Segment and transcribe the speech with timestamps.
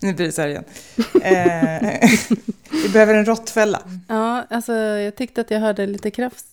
[0.00, 0.64] Nu blir det så här igen.
[1.22, 2.10] Eh,
[2.82, 3.82] vi behöver en råttfälla.
[4.08, 6.44] Ja, alltså jag tyckte att jag hörde lite krafs.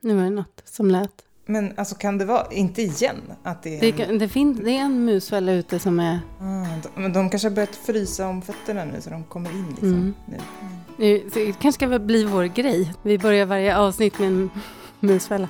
[0.00, 1.10] Nu var det något som lät.
[1.46, 4.58] Men alltså kan det vara, inte igen, att det är Det, en, kan- det, finns,
[4.58, 6.20] det är en musfälla ute som är...
[6.40, 9.66] ah, de, Men de kanske har börjat frysa om fötterna nu så de kommer in
[9.68, 9.88] liksom.
[9.92, 10.14] Mm.
[10.26, 10.38] Nu.
[10.98, 12.92] Nu, så Det kanske ska bli vår grej.
[13.02, 14.50] Vi börjar varje avsnitt med en
[15.00, 15.48] musfälla.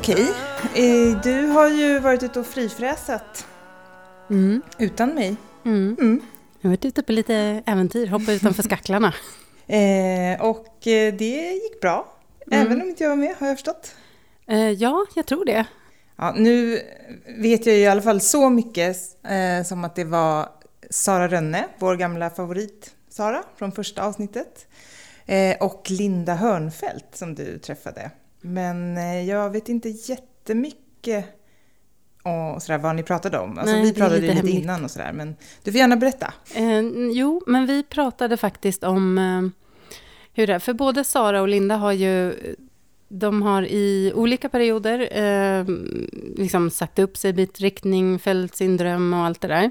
[0.00, 0.26] Okej,
[0.74, 3.46] eh, du har ju varit ute och frifräsat
[4.30, 4.62] Mm.
[4.78, 5.36] utan mig.
[5.64, 5.96] Mm.
[6.00, 6.20] Mm.
[6.60, 9.14] Jag har varit ute på lite äventyr, hoppa utanför skacklarna.
[9.66, 12.12] Eh, och eh, det gick bra,
[12.46, 12.66] Mm.
[12.66, 13.94] även om inte jag var med har jag förstått.
[14.46, 15.64] Eh, ja, jag tror det.
[16.16, 16.80] Ja, nu
[17.38, 20.48] vet jag i alla fall så mycket eh, som att det var
[20.90, 24.66] Sara Rönne, vår gamla favorit Sara från första avsnittet.
[25.26, 28.10] Eh, och Linda Hörnfeldt som du träffade.
[28.40, 31.24] Men eh, jag vet inte jättemycket
[32.22, 33.58] och sådär, vad ni pratade om.
[33.58, 36.34] Alltså, Nej, vi pratade lite lite innan och sådär, men du får gärna berätta.
[36.54, 36.80] Eh,
[37.12, 39.42] jo, men vi pratade faktiskt om eh,
[40.34, 40.58] hur det är.
[40.58, 42.34] För både Sara och Linda har ju,
[43.08, 45.66] de har i olika perioder eh,
[46.36, 49.70] liksom sagt upp sig, bytt riktning, följt sin dröm och allt det där.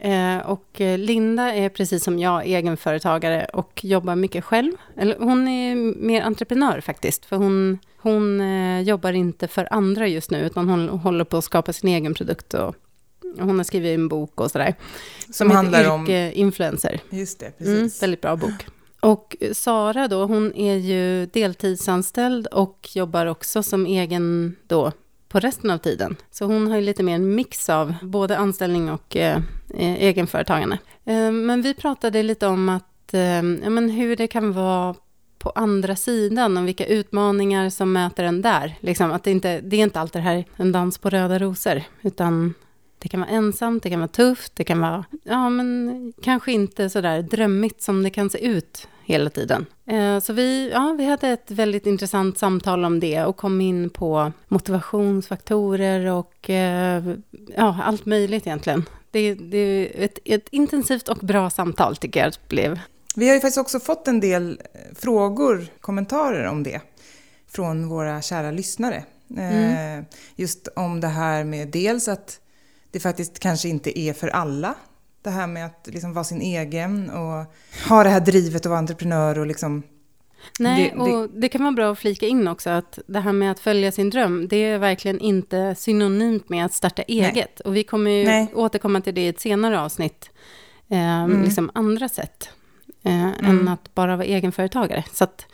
[0.00, 4.72] Eh, och eh, Linda är precis som jag egenföretagare och jobbar mycket själv.
[4.96, 5.74] Eller hon är
[6.06, 10.88] mer entreprenör faktiskt, för hon, hon eh, jobbar inte för andra just nu, utan hon
[10.88, 12.74] håller på att skapa sin egen produkt och
[13.38, 14.74] hon har skrivit en bok och sådär.
[15.32, 16.06] Som handlar om...
[16.08, 17.00] Yrke-influencer.
[17.10, 18.02] Just det, Mm, precis.
[18.02, 18.66] väldigt bra bok.
[19.00, 24.92] Och Sara då, hon är ju deltidsanställd och jobbar också som egen då
[25.28, 26.16] på resten av tiden.
[26.30, 29.36] Så hon har ju lite mer en mix av både anställning och eh,
[29.74, 30.78] eh, egenföretagande.
[31.04, 34.94] Eh, men vi pratade lite om att, eh, ja, men hur det kan vara
[35.38, 38.74] på andra sidan och vilka utmaningar som möter en där.
[38.80, 41.82] Liksom, att det, inte, det är inte alltid det här en dans på röda rosor,
[42.02, 42.54] utan
[42.98, 46.90] det kan vara ensamt, det kan vara tufft, det kan vara, ja men kanske inte
[46.90, 49.66] sådär drömmigt som det kan se ut hela tiden.
[49.86, 53.90] Eh, så vi, ja, vi hade ett väldigt intressant samtal om det och kom in
[53.90, 57.04] på motivationsfaktorer och eh,
[57.56, 58.84] ja, allt möjligt egentligen.
[59.10, 62.80] Det, det är ett, ett intensivt och bra samtal tycker jag att det blev.
[63.16, 66.80] Vi har ju faktiskt också fått en del eh, frågor, kommentarer om det
[67.50, 69.04] från våra kära lyssnare.
[69.36, 70.04] Eh,
[70.36, 72.40] Just om det här med dels att
[72.90, 74.74] det faktiskt kanske inte är för alla.
[75.22, 77.44] Det här med att liksom vara sin egen och
[77.88, 79.82] ha det här drivet att vara entreprenör och liksom...
[80.58, 83.32] Nej, Det- det- och det kan vara bra att flika in också att det här
[83.32, 87.60] med att följa sin dröm, det är verkligen inte synonymt med att starta eget.
[87.60, 88.52] Och vi kommer ju Nej.
[88.54, 90.30] återkomma till det i ett senare avsnitt,
[90.90, 91.42] eh, Mm.
[91.44, 92.50] liksom andra sätt
[93.04, 95.04] eh, än att bara vara egenföretagare.
[95.12, 95.46] Så att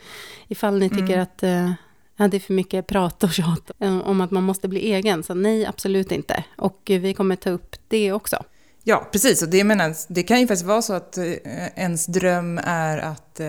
[0.47, 1.21] ifall ni tycker Mm.
[1.21, 1.71] att eh,
[2.17, 5.23] ja, det är för mycket prat och tjat eh, om att man måste bli egen,
[5.23, 6.43] så nej, absolut inte.
[6.57, 8.43] Och eh, vi kommer ta upp det också.
[8.83, 9.41] Ja, precis.
[9.41, 11.33] Och det, menar, det kan ju faktiskt vara så att eh,
[11.75, 13.41] ens dröm är att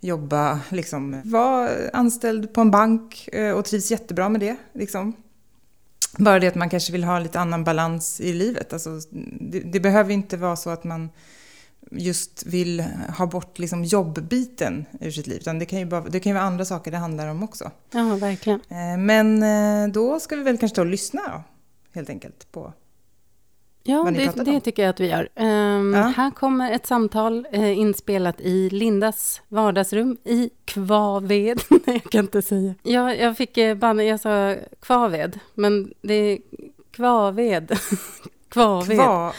[0.00, 4.56] jobba, liksom, vara anställd på en bank och trivs jättebra med det.
[4.74, 5.12] Liksom.
[6.18, 8.72] Bara det att man kanske vill ha lite annan balans i livet.
[8.72, 8.90] Alltså,
[9.40, 11.10] det, det behöver inte vara så att man
[11.90, 12.80] just vill
[13.18, 15.38] ha bort liksom, jobbbiten ur sitt liv.
[15.40, 17.70] Utan det kan ju, bara, det kan ju vara andra saker det handlar om också.
[17.90, 18.60] Ja, verkligen.
[18.68, 21.42] Eh, Men eh, då ska vi väl kanske ta och lyssna
[21.94, 22.72] helt enkelt på
[23.82, 24.60] Ja, vad ni det, det om.
[24.60, 25.28] tycker jag att vi gör.
[25.34, 26.00] Ehm, Ja.
[26.16, 31.60] Här kommer ett samtal eh, inspelat i Lindas vardagsrum i Kvaved.
[31.70, 32.74] Nej, jag kan inte säga.
[32.82, 36.38] Jag, jag fick eh, banne, jag sa Kvaved, men det är
[36.90, 37.78] Kvaved.
[38.48, 38.96] Kvaved.
[38.96, 39.32] Kva,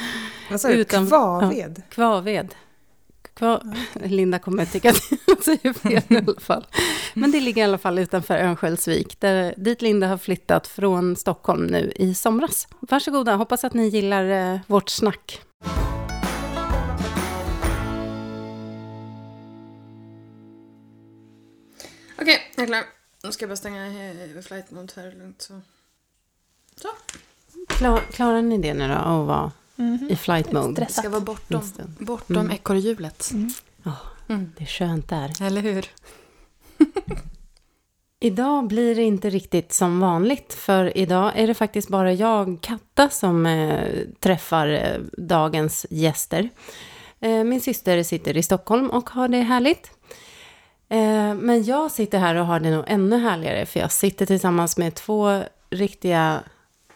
[0.51, 0.73] vad sa du?
[0.73, 1.81] Utan- Kvaved?
[1.89, 2.55] Kvaved.
[3.33, 3.61] Kva,
[3.93, 6.67] Linda kommer att tycka att jag säger fel i alla fall.
[7.13, 11.65] Men det ligger i alla fall utanför Örnsköldsvik, där, dit Linda har flyttat från Stockholm
[11.65, 12.67] nu i somras.
[12.79, 15.41] Varsågoda, hoppas att ni gillar eh, vårt snack.
[22.21, 22.83] Okej, jag är klar.
[23.23, 25.61] Nu ska jag bara stänga eh, flight mode här lugnt så.
[26.75, 26.87] Så.
[27.69, 29.51] Klar, klarar ni det nu då, att vara
[30.09, 30.81] i flight mode.
[30.85, 31.61] Det ska vara bortom,
[31.99, 32.51] bortom Mm.
[32.51, 33.31] ekorrhjulet.
[33.83, 33.91] Ja,
[34.29, 34.51] Mm.
[34.57, 35.41] det är skönt där.
[35.43, 35.85] Eller hur?
[38.19, 43.09] Idag blir det inte riktigt som vanligt, för idag är det faktiskt bara jag, Katta,
[43.09, 43.83] som eh,
[44.19, 46.49] träffar eh, dagens gäster.
[47.19, 49.91] Eh, min syster sitter i Stockholm och har det härligt.
[50.89, 54.77] Eh, men jag sitter här och har det nog ännu härligare, för jag sitter tillsammans
[54.77, 56.39] med två riktiga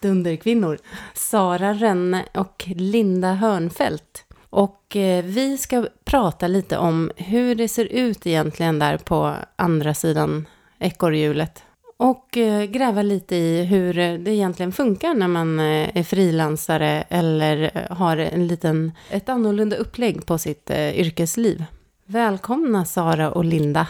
[0.07, 0.77] dunderkvinnor.
[1.13, 4.23] Sara Rönne och Linda Hörnfeldt.
[4.49, 9.93] Och eh, vi ska prata lite om hur det ser ut egentligen där på andra
[9.93, 10.47] sidan
[10.79, 11.63] ekorrhjulet.
[11.97, 17.87] Och eh, gräva lite i hur det egentligen funkar när man eh, är frilansare eller
[17.89, 21.65] har en liten, ett annorlunda upplägg på sitt yrkesliv.
[22.05, 23.87] Välkomna Sara och Linda.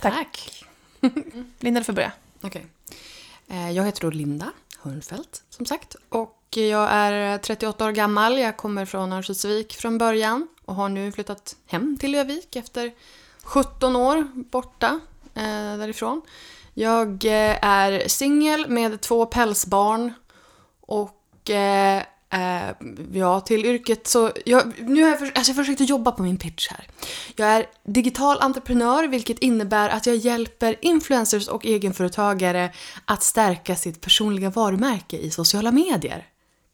[0.00, 0.64] Tack.
[1.60, 2.12] Linda, du får börja.
[2.40, 2.66] Okej.
[3.48, 4.46] Eh, Jag heter då Linda
[4.82, 5.96] Hörnfeldt, som sagt.
[6.08, 8.38] Och jag är 38 år gammal.
[8.38, 12.92] Jag kommer från Örnsköldsvik från början och har nu flyttat hem till Lövik efter
[13.42, 15.00] 17 år borta
[15.34, 16.22] eh, därifrån.
[16.74, 20.12] Jag eh, är singel med två pälsbarn
[20.80, 22.02] och eh,
[23.12, 24.32] ja, till yrket så...
[24.44, 26.88] Jag, nu har jag, för, alltså jag försökt jobba på min pitch här.
[27.36, 32.72] Jag är digital entreprenör, vilket innebär att jag hjälper influencers och egenföretagare
[33.04, 36.26] att stärka sitt personliga varumärke i sociala medier.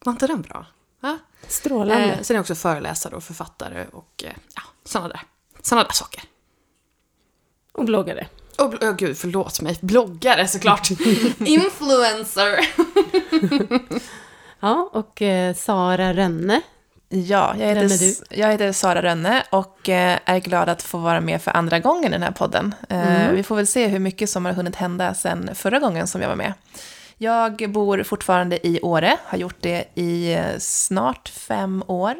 [0.04, 0.66] Var inte den bra?
[1.00, 1.18] Va?
[1.48, 2.04] Strålande.
[2.04, 5.20] Eh, sen är jag också föreläsare och författare och eh, ja, sådana där,
[5.62, 6.22] såna där saker.
[7.72, 8.28] Och bloggare.
[8.58, 9.78] Och, oh, gud, förlåt mig.
[9.80, 10.90] Bloggare såklart.
[11.38, 12.58] Influencer.
[14.66, 16.60] Ja, och eh, Sara Rönne.
[17.08, 18.36] Ja, jag heter, du?
[18.40, 22.04] Jag heter Sara Rönne och eh, är glad att få vara med för andra gången
[22.04, 22.74] i den här podden.
[22.88, 23.36] Eh, Mm.
[23.36, 26.28] Vi får väl se hur mycket som har hunnit hända sedan förra gången som jag
[26.28, 26.52] var med.
[27.18, 32.14] Jag bor fortfarande i Åre, har gjort det i eh, snart fem år.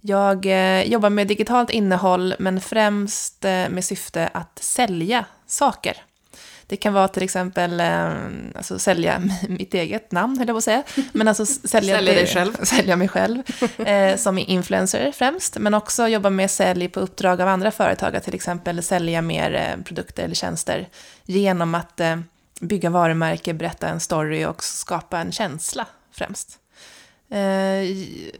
[0.00, 5.96] Jag eh, jobbar med digitalt innehåll, men främst eh, med syfte att sälja saker.
[6.68, 8.12] Det kan vara till exempel eh,
[8.54, 10.82] alltså sälja mitt eget namn, höll jag på att säga.
[11.12, 12.52] Men alltså sälja, Sälja dig själv.
[12.62, 13.42] Sälja mig själv.
[13.78, 15.58] Eh, som influencer främst.
[15.58, 18.16] Men också jobba med sälj på uppdrag av andra företag.
[18.16, 20.88] Att till exempel sälja mer eh, produkter eller tjänster.
[21.24, 22.16] Genom att eh,
[22.60, 26.58] bygga varumärke, berätta en story och skapa en känsla främst.
[27.30, 27.96] Eh,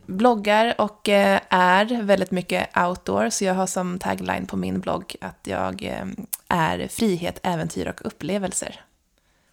[0.06, 5.16] bloggar och eh, är väldigt mycket outdoor, så jag har som tagline på min blogg
[5.20, 6.06] att jag eh,
[6.48, 8.80] är frihet, äventyr och upplevelser.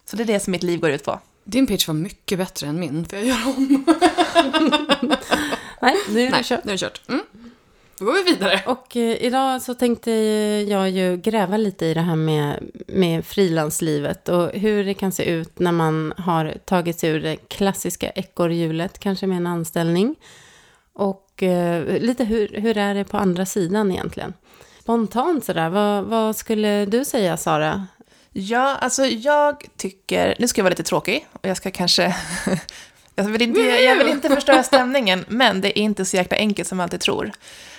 [0.04, 1.20] Så det är det som mitt liv går ut på.
[1.44, 3.06] Din pitch var mycket bättre än min.
[3.06, 3.84] Får jag göra om?
[5.82, 6.64] Nej, nu är det Nej, kört.
[6.64, 7.00] nu är det kört.
[7.08, 7.22] Mm.
[7.98, 8.62] Då går vi vidare.
[8.66, 10.10] Och eh, idag så tänkte
[10.68, 15.24] jag ju gräva lite i det här med, med frilanslivet och hur det kan se
[15.24, 20.14] ut när man har tagit sig ur det klassiska ekorrhjulet, kanske med en anställning.
[20.92, 24.32] Och eh, lite hur, hur är det på andra sidan egentligen?
[24.80, 27.86] Spontant sådär, vad, vad skulle du säga Sara?
[28.32, 32.16] Ja, alltså jag tycker, nu ska jag vara lite tråkig och jag ska kanske,
[33.14, 36.68] jag vill inte, jag vill inte förstöra stämningen, men det är inte så jäkla enkelt
[36.68, 37.32] som man alltid tror.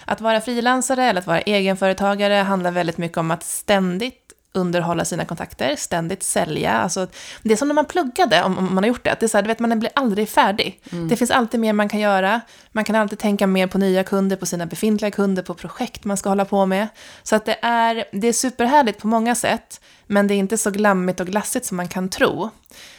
[0.10, 4.24] Att vara frilansare eller att vara egenföretagare handlar väldigt mycket om att ständigt
[4.54, 6.72] underhålla sina kontakter, ständigt sälja.
[6.72, 7.08] Alltså,
[7.44, 9.12] det är som när man pluggade, om, om man har gjort det.
[9.12, 10.82] att det är så här, du vet, man blir aldrig färdig.
[11.10, 12.42] Det finns alltid mer man kan göra.
[12.72, 16.18] Man kan alltid tänka mer på nya kunder, på sina befintliga kunder, på projekt man
[16.18, 16.88] ska hålla på med.
[17.24, 20.72] Så att det är, det är superhärligt på många sätt, men det är inte så
[20.72, 22.50] glammigt och glassigt som man kan tro.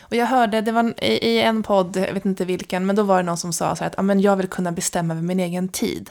[0.00, 3.02] Och jag hörde, det var i, i en podd, jag vet inte vilken, men då
[3.02, 5.22] var det någon som sa så här att "Ja, men jag vill kunna bestämma över
[5.22, 6.10] min egen tid.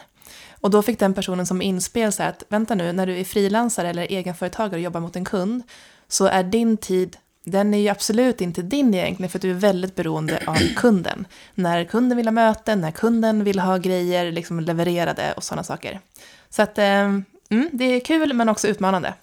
[0.61, 3.23] Och då fick den personen som inspel så här att vänta nu, när du är
[3.23, 5.63] frilansare eller egenföretagare och jobbar mot en kund
[6.07, 9.55] så är din tid, den är ju absolut inte din egentligen för att du är
[9.55, 11.27] väldigt beroende av kunden.
[11.55, 15.99] När kunden vill ha möten, när kunden vill ha grejer liksom levererade och sådana saker.
[16.49, 16.85] Så att eh,
[17.49, 19.13] mm, det är kul men också utmanande.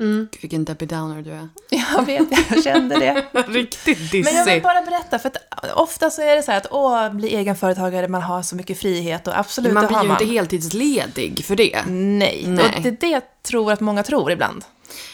[0.00, 0.28] Mm.
[0.32, 1.48] Gud, vilken Debbie Downer du är.
[1.96, 3.26] Jag vet, jag kände det.
[3.48, 4.62] Riktigt Men jag vill dissig.
[4.62, 5.36] bara berätta, för att
[5.74, 9.26] ofta så är det så här att åh, bli egenföretagare, man har så mycket frihet
[9.26, 10.20] och absolut, Man det blir har ju man.
[10.22, 11.82] inte heltidsledig för det.
[11.88, 12.72] Nej, Nej.
[12.76, 14.64] och det är det jag tror att många tror ibland.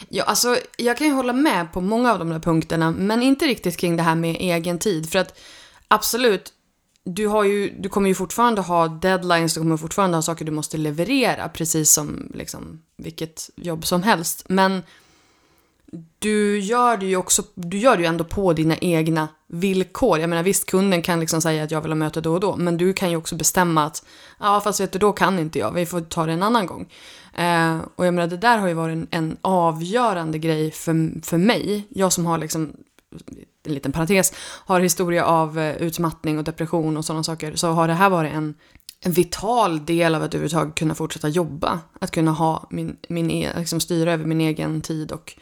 [0.09, 3.45] Ja, alltså, jag kan ju hålla med på många av de där punkterna, men inte
[3.45, 5.11] riktigt kring det här med egen tid.
[5.11, 5.39] För att
[5.89, 6.53] absolut,
[7.07, 10.53] du, har ju, du kommer ju fortfarande ha deadlines, du kommer fortfarande ha saker du
[10.53, 14.45] måste leverera, precis som liksom, vilket jobb som helst.
[14.49, 14.83] Men
[16.19, 20.19] du gör det ju också, du gör det ju ändå på dina egna villkor.
[20.19, 22.57] Jag menar visst, kunden kan liksom säga att jag vill ha möte då och då,
[22.57, 24.05] men du kan ju också bestämma att
[24.41, 26.93] ja, fast vet du, då kan inte jag, vi får ta det en annan gång.
[27.35, 31.39] Eh, och jag menar, det där har ju varit en, en avgörande grej för, för
[31.39, 31.87] mig.
[31.89, 32.73] Jag som har liksom
[33.67, 37.89] en liten parentes, har historia av eh, utmattning och depression och sådana saker, så har
[37.89, 38.55] det här varit en,
[39.01, 41.81] en vital del av att överhuvudtaget kunna fortsätta jobba.
[42.01, 45.35] Att kunna ha min, min, e- liksom styra över min egen tid och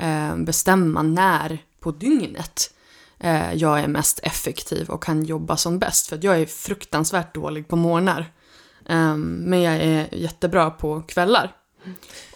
[0.00, 2.74] eh, bestämma när på dygnet
[3.18, 6.06] eh, jag är mest effektiv och kan jobba som bäst.
[6.06, 8.32] För att jag är fruktansvärt dålig på morgnar.
[8.88, 11.57] Eh, men jag är jättebra på kvällar.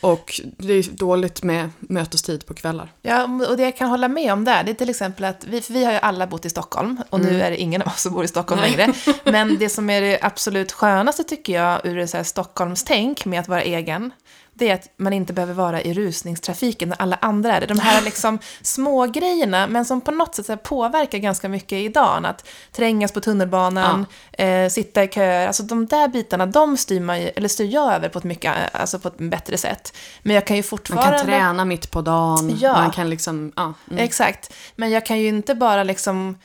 [0.01, 2.93] Och det är dåligt med mötestid på kvällar.
[3.03, 5.61] Ja, och det jag kan hålla med om där, det är till exempel att vi,
[5.61, 8.03] för vi har ju alla bott i Stockholm och nu är det ingen av oss
[8.03, 8.93] som bor i Stockholm längre.
[9.25, 13.49] Men det som är det absolut skönaste tycker jag ur så här Stockholmstänk med att
[13.49, 14.11] vara egen,
[14.55, 17.67] det är att man inte behöver vara i rusningstrafiken när alla andra är det.
[17.67, 22.25] De här liksom små grejerna, men som på något sätt påverkar ganska mycket i dagen.
[22.25, 27.21] Att trängas på tunnelbanan, eh, sitta i köer, alltså de där bitarna, de styr, man,
[27.21, 29.97] ju- eller styr jag över på ett, mycket, alltså på ett bättre sätt.
[30.23, 31.19] Men jag kan ju Man fortfarande...
[31.19, 32.73] kan träna mitt på dagen, Ja.
[32.73, 33.63] man kan liksom, ja.
[33.91, 34.05] Mm.
[34.05, 34.55] Exakt.
[34.77, 36.39] Men jag kan ju inte bara liksom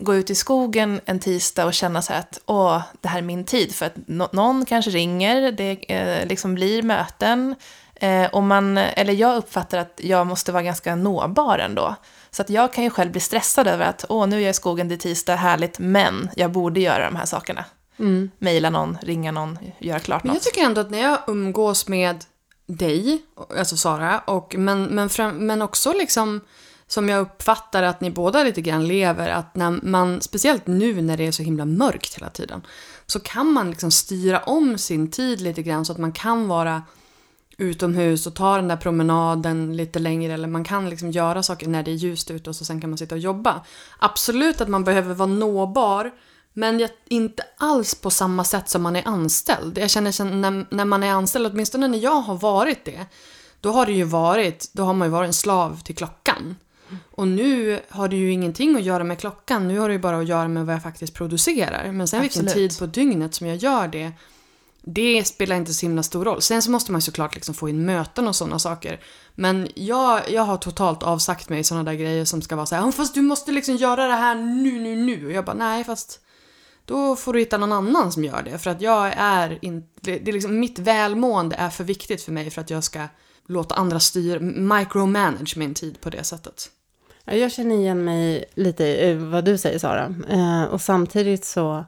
[0.00, 3.22] gå ut i skogen en tisdag och känna så här att åh, det här är
[3.22, 3.74] min tid.
[3.74, 7.54] För att nå- någon kanske ringer, det eh, liksom blir möten.
[7.94, 11.94] Eh, och man, eller jag uppfattar att jag måste vara ganska nåbar ändå.
[12.30, 14.54] Så att jag kan ju själv bli stressad över att åh, nu är jag i
[14.54, 17.64] skogen, det är tisdag, härligt, men jag borde göra de här sakerna.
[18.38, 20.42] Mejla någon, ringa någon, göra klart Men jag något.
[20.42, 22.24] tycker ändå att när jag umgås med
[22.66, 23.22] dig,
[23.58, 26.40] alltså Sara, och, men, men, fram, men också liksom
[26.92, 31.16] som jag uppfattar att ni båda lite grann lever, att när man, speciellt nu när
[31.16, 32.62] det är så himla mörkt hela tiden,
[33.06, 36.82] så kan man liksom styra om sin tid lite grann så att man kan vara
[37.58, 41.82] utomhus och ta den där promenaden lite längre eller man kan liksom göra saker när
[41.82, 43.64] det är ljust ute och så sen kan man sitta och jobba.
[43.98, 46.10] Absolut att man behöver vara nåbar
[46.52, 49.78] men jag, inte alls på samma sätt som man är anställd.
[49.78, 53.06] Jag känner när, när man är anställd, åtminstone när jag har varit det,
[53.60, 56.56] då har det ju varit, då har man ju varit en slav till klockan.
[57.10, 60.18] Och nu har det ju ingenting att göra med klockan, nu har det ju bara
[60.18, 61.92] att göra med vad jag faktiskt producerar.
[61.92, 62.70] Men sen vilken Absolut.
[62.70, 64.12] tid på dygnet som jag gör det,
[64.82, 66.42] det spelar inte så himla stor roll.
[66.42, 69.00] Sen så måste man såklart liksom få in möten och sådana saker.
[69.34, 72.82] Men jag, jag har totalt avsagt mig sådana där grejer som ska vara så här,
[72.82, 75.26] "Ja, fast du måste liksom göra det här nu, nu, nu.
[75.26, 76.20] Och jag bara, nej fast
[76.84, 78.58] då får du hitta någon annan som gör det.
[78.58, 82.32] För att jag är inte, det, det är liksom, mitt välmående är för viktigt för
[82.32, 83.08] mig för att jag ska
[83.46, 86.70] låta andra styra, micromanage min tid på det sättet.
[87.30, 90.14] Ja, Jag känner igen mig lite i vad du säger Sara.
[90.30, 91.84] Eh, och samtidigt så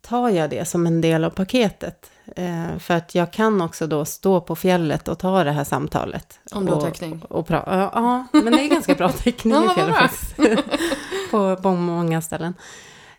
[0.00, 2.10] tar jag det som en del av paketet.
[2.36, 6.40] Eh, för att jag kan också då stå på fjället och ta det här samtalet.
[6.52, 7.22] Om du har och, täckning.
[7.28, 10.36] Och pra- ja, men det är ganska bra täckning i fjället faktiskt.
[11.30, 12.54] på, på många ställen.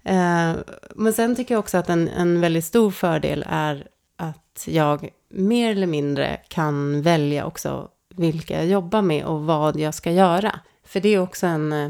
[0.04, 0.52] Eh,
[0.96, 3.88] men sen tycker jag också att en, en väldigt stor fördel är
[4.18, 9.94] att jag mer eller mindre kan välja också vilka jag jobbar med och vad jag
[9.94, 10.60] ska göra.
[10.96, 11.72] För det är också en...
[11.74, 11.90] eh,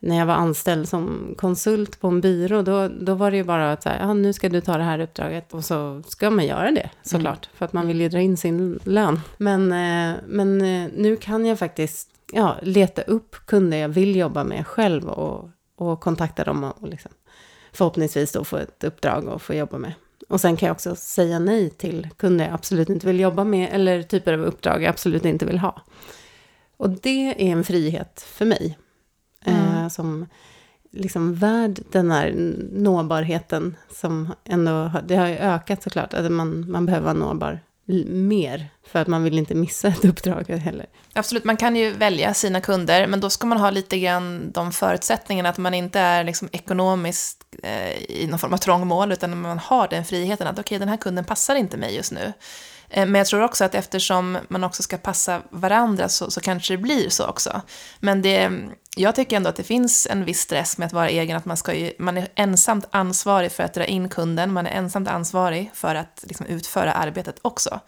[0.00, 3.72] När jag var anställd som konsult på en byrå, då, då var det ju bara
[3.72, 6.46] att så här, ja, nu ska du ta det här uppdraget och så ska man
[6.46, 7.48] göra det såklart.
[7.54, 9.20] För att man vill ju dra in sin lön.
[9.38, 14.44] Men, eh, men eh, nu kan jag faktiskt ja, leta upp kunder jag vill jobba
[14.44, 17.10] med själv och, och kontakta dem och, och liksom,
[17.72, 19.92] förhoppningsvis då få ett uppdrag och få jobba med.
[20.28, 23.68] Och sen kan jag också säga nej till kunder jag absolut inte vill jobba med
[23.72, 25.82] eller typer av uppdrag jag absolut inte vill ha.
[26.78, 28.78] Och det är en frihet för mig.
[29.44, 30.26] Eh, som
[30.90, 32.32] liksom värd den här
[32.72, 36.14] nåbarheten som ändå har, det har ju ökat såklart.
[36.14, 37.60] Att man, man behöver vara nåbar
[38.06, 38.68] mer.
[38.86, 40.86] För att man vill inte missa ett uppdrag heller.
[41.12, 44.72] Absolut, man kan ju välja sina kunder, men då ska man ha lite grann de
[44.72, 49.58] förutsättningarna att man inte är liksom ekonomiskt eh, i någon form av trångmål, utan man
[49.58, 52.32] har den friheten att okej, den här kunden passar inte mig just nu.
[52.90, 56.72] Eh, men jag tror också att eftersom man också ska passa varandra så, så kanske
[56.74, 57.62] det blir så också.
[58.00, 58.52] Men det,
[58.96, 61.56] jag tycker ändå att det finns en viss stress med att vara egen, att man,
[61.56, 65.70] ska ju, man är ensamt ansvarig för att dra in kunden, man är ensamt ansvarig
[65.74, 67.80] för att liksom, utföra arbetet också.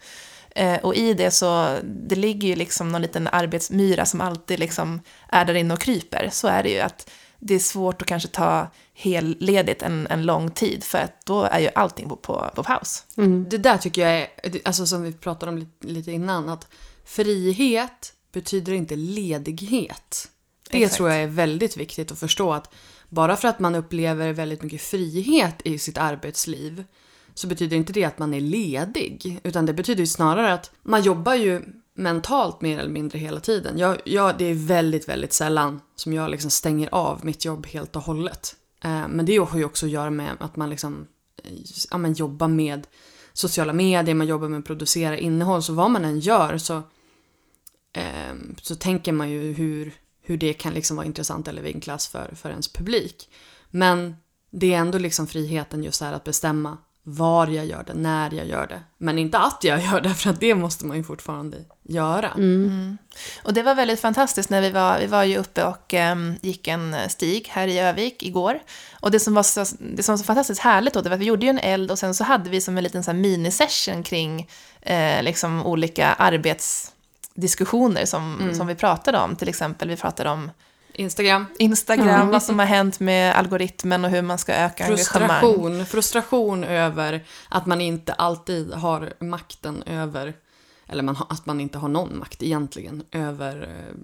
[0.55, 5.01] Eh, och i det så, det ligger ju liksom någon liten arbetsmyra som alltid liksom
[5.29, 6.29] är där inne och kryper.
[6.31, 7.09] Så är det ju att
[7.43, 11.59] det är svårt att kanske ta helledigt en, en lång tid, för att då är
[11.59, 13.05] ju allting på, på, på paus.
[13.49, 14.27] Det där tycker jag är,
[14.65, 16.67] alltså som vi pratade om lite, lite innan, att
[17.05, 20.29] frihet betyder inte ledighet.
[20.71, 20.95] Det Exakt.
[20.95, 22.73] tror jag är väldigt viktigt att förstå att
[23.09, 26.83] bara för att man upplever väldigt mycket frihet i sitt arbetsliv
[27.33, 29.39] så betyder inte det att man är ledig.
[29.43, 31.61] Utan det betyder ju snarare att man jobbar ju
[32.01, 33.77] mentalt mer eller mindre hela tiden.
[33.77, 37.95] Jag, jag, det är väldigt, väldigt sällan som jag liksom stänger av mitt jobb helt
[37.95, 38.55] och hållet.
[38.83, 41.07] Eh, men det har ju också att göra med att man liksom
[41.43, 41.51] eh,
[41.91, 42.87] ja, men jobbar med
[43.33, 45.63] sociala medier, man jobbar med att producera innehåll.
[45.63, 46.77] Så vad man än gör så,
[47.93, 52.07] eh, så tänker man ju hur, hur hur det kan liksom vara intressant eller vinklas
[52.07, 53.29] för, för ens publik.
[53.69, 54.15] Men
[54.49, 58.47] det är ändå liksom friheten just här att bestämma var jag gör det, när jag
[58.47, 58.81] gör det.
[58.97, 62.29] Men inte att jag gör det, för att det måste man ju fortfarande göra.
[62.29, 62.97] Mm.
[63.43, 66.67] Och det var väldigt fantastiskt när vi var, vi var ju uppe och em, gick
[66.67, 68.59] en stig här i Övik igår.
[68.99, 71.21] Och det som var så, det som var så fantastiskt härligt då, det var att
[71.21, 74.03] vi gjorde ju en eld och sen så hade vi som en liten så minisession
[74.03, 74.49] kring
[74.81, 79.35] eh, liksom olika arbetsdiskussioner som, som vi pratade om.
[79.35, 80.51] Till exempel, vi pratade om
[80.93, 85.29] Instagram, Instagram, vad som har hänt med algoritmen och hur man ska öka engagemang.
[85.29, 90.33] frustration, frustration över att man inte alltid har makten över,
[90.87, 93.95] eller man att man inte har någon makt egentligen, över eh,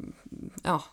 [0.63, 0.84] ja,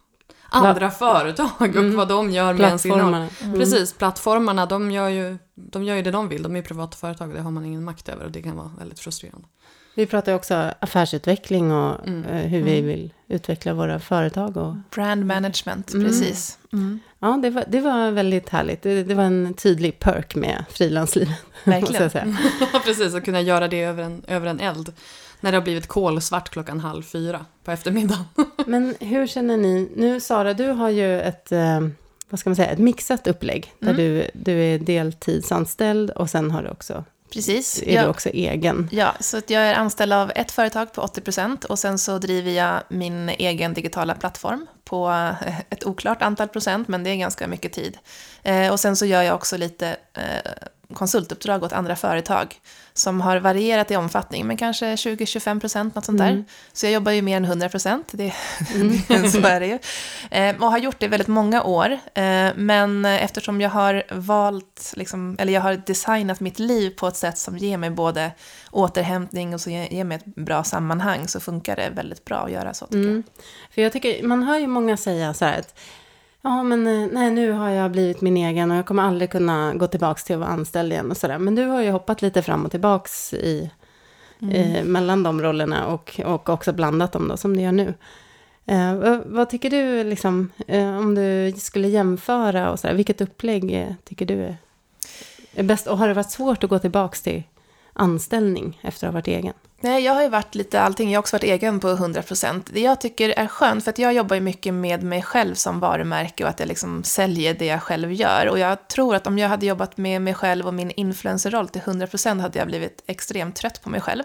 [0.48, 3.10] andra företag och vad de gör med ens innehåll.
[3.10, 3.58] Plattformarna.
[3.58, 6.42] Precis, plattformarna de gör, ju, de gör ju det de vill.
[6.42, 8.56] De är ju privata företag och det har man ingen makt över och det kan
[8.56, 9.48] vara väldigt frustrerande.
[9.94, 12.24] Vi pratar ju också affärsutveckling och Mm.
[12.24, 14.56] eh, hur vi vill utveckla våra företag.
[14.56, 16.06] Och, Brand management, Mm.
[16.06, 16.58] precis.
[16.72, 17.00] Mm.
[17.18, 18.82] ja, det var, det var väldigt härligt.
[18.82, 21.34] Det, det var en tydlig perk med frilanslivet.
[21.64, 22.10] Verkligen.
[22.10, 22.36] säga.
[22.84, 24.92] Precis, och kunna göra det över en, över en eld.
[25.40, 28.24] När det har blivit kolsvart klockan halv fyra på eftermiddagen.
[28.66, 29.90] Men hur känner ni?
[29.96, 31.80] Nu Sara, du har ju ett, eh,
[32.30, 33.72] vad ska man säga, ett mixat upplägg.
[33.78, 33.96] Där Mm.
[34.04, 37.04] du, du är deltidsanställd och sen har du också,
[37.35, 37.83] Precis.
[37.83, 38.07] är du Ja.
[38.09, 38.88] också egen.
[38.93, 42.83] Ja, så jag är anställd av ett företag på 80% och sen så driver jag
[42.88, 47.73] min egen digitala plattform på eh, ett oklart antal procent, men det är ganska mycket
[47.73, 47.99] tid.
[48.43, 50.53] Eh, och sen så gör jag också lite eh,
[50.95, 52.55] konsultuppdrag åt andra företag
[52.96, 56.30] som har varierat i omfattning, men kanske 20-25% något sånt där.
[56.30, 56.44] Mm.
[56.72, 58.32] Så jag jobbar ju mer än 100%, det,
[59.30, 59.78] så är det ju.
[60.30, 65.36] Eh, och har gjort det väldigt många år, eh, men eftersom jag har valt, liksom,
[65.38, 68.32] eller jag har designat mitt liv på ett sätt som ger mig både
[68.70, 72.52] återhämtning och så ger, ger mig ett bra sammanhang så funkar det väldigt bra att
[72.52, 73.22] göra så tycker Mm.
[73.70, 75.78] För jag tycker, man hör ju många säga så här att
[76.46, 79.74] Ja, men eh, nej, nu har jag blivit min egen och jag kommer aldrig kunna
[79.74, 81.38] gå tillbaka till att vara anställd igen och sådär.
[81.38, 83.70] Men du har ju hoppat lite fram och tillbaks i,
[84.52, 87.94] eh, mellan de rollerna och, och också blandat dem då, som du gör nu.
[88.66, 93.74] Eh, vad, vad tycker du, liksom, eh, om du skulle jämföra och sådär, vilket upplägg
[93.74, 94.57] eh, tycker du är,
[95.54, 95.87] är bäst?
[95.87, 97.42] Och har det varit svårt att gå tillbaks till
[97.92, 99.54] anställning efter att ha varit egen?
[99.85, 101.11] Nej, jag har ju varit lite allting.
[101.11, 102.62] Jag har också varit egen på 100%.
[102.73, 105.81] Det jag tycker är skönt, för att jag jobbar ju mycket med mig själv som
[105.81, 108.49] varumärke och att jag liksom säljer det jag själv gör.
[108.49, 111.81] Och jag tror att om jag hade jobbat med mig själv och min influencerroll till
[111.81, 114.23] 100% hade jag blivit extremt trött på mig själv.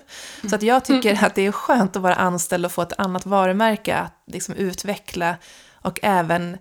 [0.50, 3.26] Så att jag tycker att det är skönt att vara anställd och få ett annat
[3.26, 5.36] varumärke att liksom utveckla
[5.82, 6.58] och även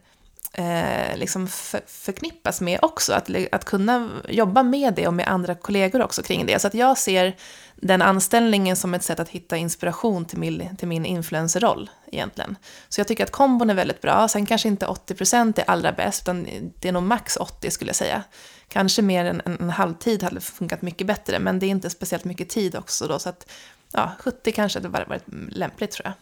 [0.53, 3.13] eh, liksom för, förknippas med också.
[3.13, 6.59] Att, att kunna jobba med det och med andra kollegor också kring det.
[6.59, 7.37] Så att jag ser
[7.77, 12.57] den anställningen som ett sätt att hitta inspiration till min, till min influencerroll egentligen.
[12.89, 14.29] Så jag tycker att kombon är väldigt bra.
[14.29, 16.47] Sen kanske inte 80% är allra bäst, utan
[16.81, 18.23] det är nog max 80 skulle jag säga.
[18.69, 22.25] Kanske mer än en, en halvtid hade funkat mycket bättre, men det är inte speciellt
[22.25, 23.19] mycket tid också då.
[23.19, 23.51] Så att
[23.93, 26.15] ja, 70 kanske hade varit, varit lämpligt tror jag.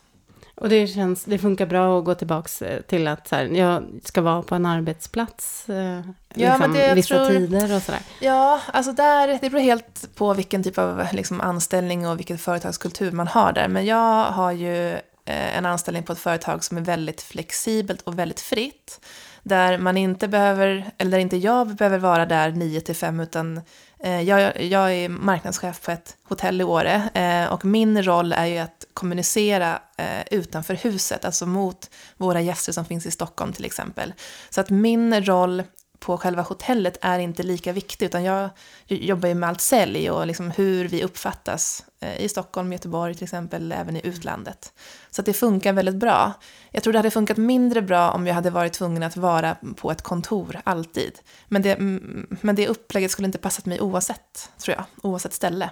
[0.57, 2.49] Och det, känns, det funkar bra att gå tillbaka
[2.89, 6.01] till att så här, jag ska vara på en arbetsplats eh,
[6.35, 8.01] liksom, men det vissa tror- tider och sådär.
[8.21, 13.11] Ja, alltså där, det beror helt på vilken typ av liksom, anställning och vilken företagskultur
[13.11, 13.69] man har där.
[13.69, 14.93] Men jag har ju
[15.25, 19.01] eh, en anställning på ett företag som är väldigt flexibelt och väldigt fritt.
[19.43, 23.57] Där man inte behöver, eller där inte jag behöver vara där 9 till 5 utan
[23.57, 23.63] eh,
[24.03, 28.47] Eh, jag, jag är marknadschef på ett hotell i Åre eh, och min roll är
[28.47, 33.65] ju att kommunicera eh, utanför huset, alltså mot våra gäster som finns i Stockholm till
[33.65, 34.13] exempel.
[34.51, 35.63] Så att min roll
[35.99, 38.51] på själva hotellet är inte lika viktig, utan jag
[38.87, 43.25] jobbar ju med allt sälj och liksom hur vi uppfattas eh, i Stockholm, Göteborg till
[43.25, 44.73] exempel, även i utlandet.
[45.11, 46.33] Så det funkar väldigt bra.
[46.71, 49.91] Jag tror det hade funkat mindre bra om jag hade varit tvungen att vara på
[49.91, 51.13] ett kontor alltid.
[51.49, 55.71] Men det, mm, men det upplägget skulle inte passat mig oavsett, tror jag, oavsett ställe.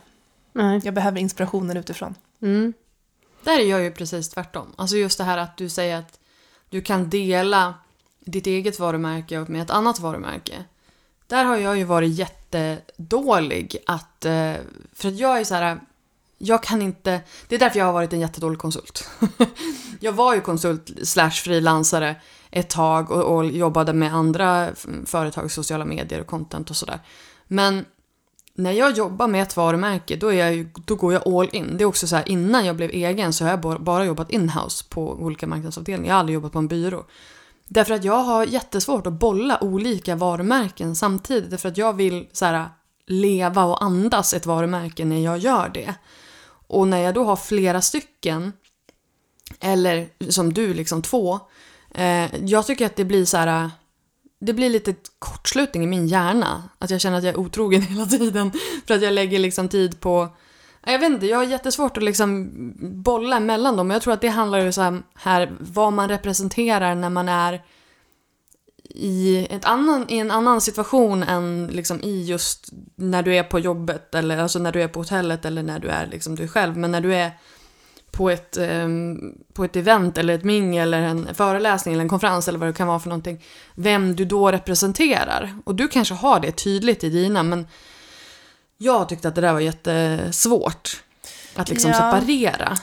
[0.53, 0.81] Nej.
[0.85, 2.15] Jag behöver inspirationen utifrån.
[2.43, 2.73] Mm.
[3.45, 4.73] Där är jag ju precis tvärtom.
[4.77, 6.19] Alltså just det här att du säger att
[6.69, 7.75] du kan dela
[8.25, 10.65] ditt eget varumärke och med ett annat varumärke.
[11.27, 14.25] Där har jag ju varit jättedålig att...
[14.25, 14.55] Eh,
[14.93, 15.81] för att jag är så här...
[16.39, 17.21] Jag kan inte...
[17.49, 19.09] Det är därför jag har varit en jättedålig konsult.
[20.01, 22.17] jag var ju konsult slash frilansare
[22.51, 24.69] ett tag och, och jobbade med andra
[25.07, 27.01] företag, sociala medier och content och sådär.
[27.47, 27.85] Men
[28.55, 31.77] när jag jobbar med ett varumärke, då, är jag ju, då går jag all in.
[31.77, 34.31] Det är också så här, innan jag blev egen så har jag bara- bara jobbat
[34.31, 36.09] in-house på olika marknadsavdelningar.
[36.09, 37.05] Jag har aldrig jobbat på en byrå.
[37.69, 41.51] Därför att jag har jättesvårt att bolla olika varumärken samtidigt.
[41.51, 42.69] Därför att jag vill så här,
[43.07, 45.95] leva och andas ett varumärke när jag gör det.
[46.67, 48.53] Och när jag då har flera stycken,
[49.61, 51.41] eller som du, liksom två,
[51.95, 53.71] Eh, jag tycker att det blir så här,
[54.41, 56.69] det blir lite kortslutning i min hjärna.
[56.79, 58.53] Att jag känner att jag är otrogen hela tiden.
[58.87, 60.29] För att jag lägger liksom tid på,
[60.87, 63.91] jag vet inte, jag har jättesvårt att liksom bolla mellan dem.
[63.91, 67.63] Jag tror att det handlar ju så här, här vad man representerar när man är
[68.95, 73.59] i, ett annan, i en annan situation än liksom i just när du är på
[73.59, 76.77] jobbet eller alltså när du är på hotellet eller när du är liksom du själv.
[76.77, 77.33] Men när du är
[78.11, 82.49] på ett, ehm, på ett event eller ett mingel eller en föreläsning eller en konferens
[82.49, 83.45] eller vad det kan vara för någonting.
[83.75, 85.59] Vem du då representerar.
[85.65, 87.67] Och du kanske har det tydligt i dina men
[88.79, 91.03] jag tyckte att det där var jättesvårt.
[91.55, 91.97] Att liksom Ja.
[91.97, 92.79] separera.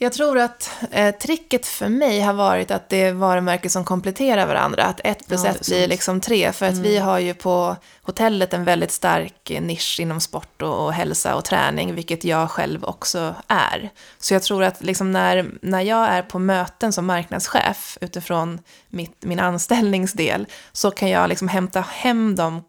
[0.00, 4.46] Jag tror att eh, tricket för mig har varit att det är varumärken som kompletterar
[4.46, 4.84] varandra.
[4.84, 5.88] Att ett plus Ja, ett blir sant.
[5.90, 6.52] liksom tre.
[6.52, 10.84] För att vi har ju på hotellet en väldigt stark eh, nisch inom sport och,
[10.84, 13.90] och hälsa och träning, vilket jag själv också är.
[14.18, 19.16] Så jag tror att liksom när, när jag är på möten som marknadschef utifrån mitt,
[19.24, 22.62] min anställningsdel, så kan jag liksom hämta hem de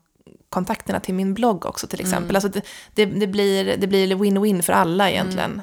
[0.50, 2.36] kontakterna till min blogg också till exempel.
[2.36, 2.62] Alltså det,
[2.94, 5.62] det, det, blir, det blir win-win för alla egentligen.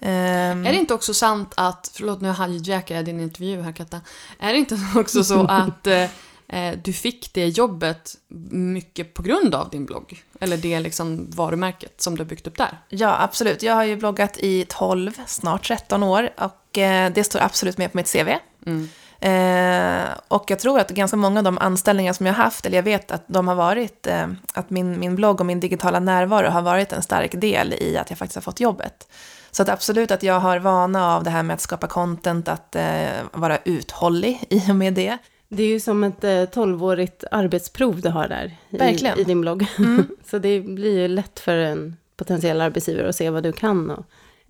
[0.00, 4.00] Ehm, Är det inte också sant att, förlåt nu hijackar jag din intervju här Katta.
[4.38, 6.08] Är det inte också så att eh,
[6.48, 8.14] eh, du fick det jobbet
[8.50, 10.22] mycket på grund av din blogg?
[10.40, 12.78] Eller det liksom varumärket som du har byggt upp där?
[12.88, 13.62] Ja, absolut.
[13.62, 17.92] Jag har ju bloggat i 12, snart 13 år och eh, det står absolut med
[17.92, 18.28] på mitt CV.
[19.22, 22.76] Eh, och jag tror att ganska många av de anställningar som jag har haft, eller
[22.76, 26.48] jag vet att de har varit, eh, att min, min blogg och min digitala närvaro
[26.48, 29.08] har varit en stark del i att jag faktiskt har fått jobbet.
[29.50, 32.76] Så att absolut att jag har vana av det här med att skapa content, att
[32.76, 35.18] eh, vara uthållig i och med det.
[35.48, 38.56] Det är ju som ett eh, 12-årigt arbetsprov du har där
[38.90, 39.66] i, i din blogg.
[40.30, 43.90] så det blir ju lätt för en potentiell arbetsgivare att se vad du kan.
[43.90, 44.04] Och,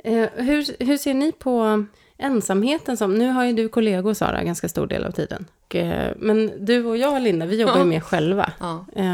[0.05, 1.85] eh, hur, hur ser ni på
[2.23, 3.15] ensamheten som...
[3.15, 5.47] Nu har ju du kollegor, Sara, ganska stor del av tiden.
[5.69, 7.85] Eh, men du och jag, Linda, vi jobbar ju Ja.
[7.85, 8.53] mer själva.
[8.61, 8.87] Ja.
[8.97, 9.05] Eh,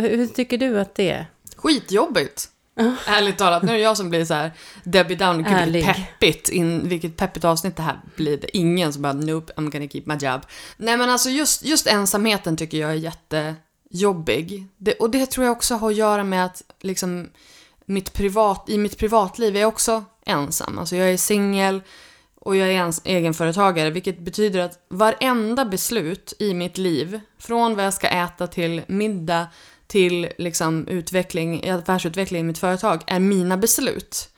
[0.00, 1.26] hur, tycker du att det är?
[1.56, 2.48] Skitjobbigt!
[3.06, 4.50] Ärligt talat, nu är det jag som blir så här
[4.84, 5.72] Debbie Down, gud Ärlig.
[5.72, 8.36] vilket peppigt, in, vilket peppigt avsnitt det här blir.
[8.36, 8.56] Det.
[8.56, 10.40] Ingen som bara nope, I'm gonna keep my job.
[10.76, 14.66] Nej men alltså just, just ensamheten tycker jag är jättejobbig.
[14.76, 17.28] Det, och det tror jag också har att göra med att liksom
[17.86, 20.78] mitt privat, i mitt privatliv är jag också ensam.
[20.78, 21.82] Alltså jag är singel
[22.46, 27.84] och jag är ens egenföretagare, vilket betyder att varenda beslut i mitt liv, från vad
[27.84, 29.46] jag ska äta till middag
[29.86, 34.28] till liksom utveckling, affärsutveckling i mitt företag, är mina beslut.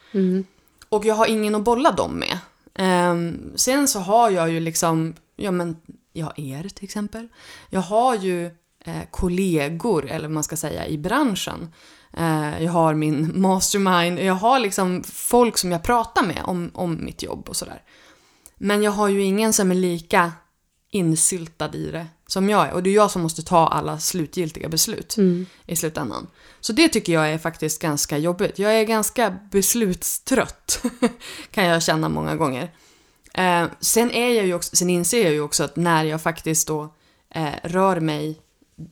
[0.89, 2.39] Och jag har ingen att bolla dem med.
[2.75, 5.77] Ehm, sen så har jag ju liksom, ja men,
[6.13, 7.29] jag har er till exempel.
[7.71, 8.47] Jag har ju
[8.85, 11.73] eh, kollegor, eller vad man ska säga, i branschen.
[12.19, 17.05] Eh, jag har min mastermind, jag har liksom folk som jag pratar med om, om
[17.05, 17.83] mitt jobb och sådär.
[18.57, 20.33] Men jag har ju ingen som är lika
[20.91, 22.73] insyltad i det som jag är.
[22.73, 25.17] Och det är jag som måste ta alla slutgiltiga beslut
[25.67, 26.27] i slutändan.
[26.61, 28.59] Så det tycker jag är faktiskt ganska jobbigt.
[28.59, 30.83] Jag är ganska beslutstrött,
[31.51, 32.73] kan jag känna många gånger.
[33.35, 36.67] Eh, sen, är jag ju också, sen inser jag ju också att när jag faktiskt
[36.67, 36.95] då
[37.35, 38.41] eh, rör mig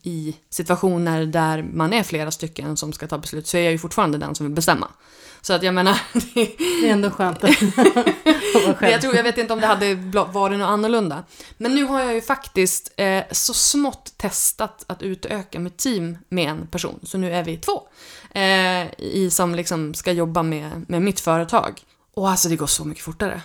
[0.02, 3.78] i situationer där man är flera stycken som ska ta beslut så är jag ju
[3.78, 4.88] fortfarande den som vill bestämma.
[5.40, 7.62] Så att jag menar, det, Det är ändå skönt att
[8.80, 9.94] vara jag, tror, jag vet inte om det hade
[10.32, 11.24] varit något annorlunda.
[11.58, 16.50] Men nu har jag ju faktiskt eh, så smått testat att utöka mitt team med
[16.50, 17.00] en person.
[17.02, 17.82] Så nu är vi två.
[18.30, 21.80] Eh, i, som liksom ska jobba med, med mitt företag.
[22.14, 23.42] Och alltså det går så mycket fortare.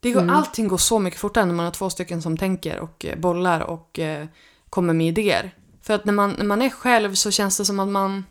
[0.00, 3.04] Det går, Allting går så mycket fortare när man har två stycken som tänker och
[3.04, 4.26] eh, bollar och eh,
[4.70, 5.54] kommer med idéer.
[5.88, 8.24] För att när man, när man är själv så känns det som att man,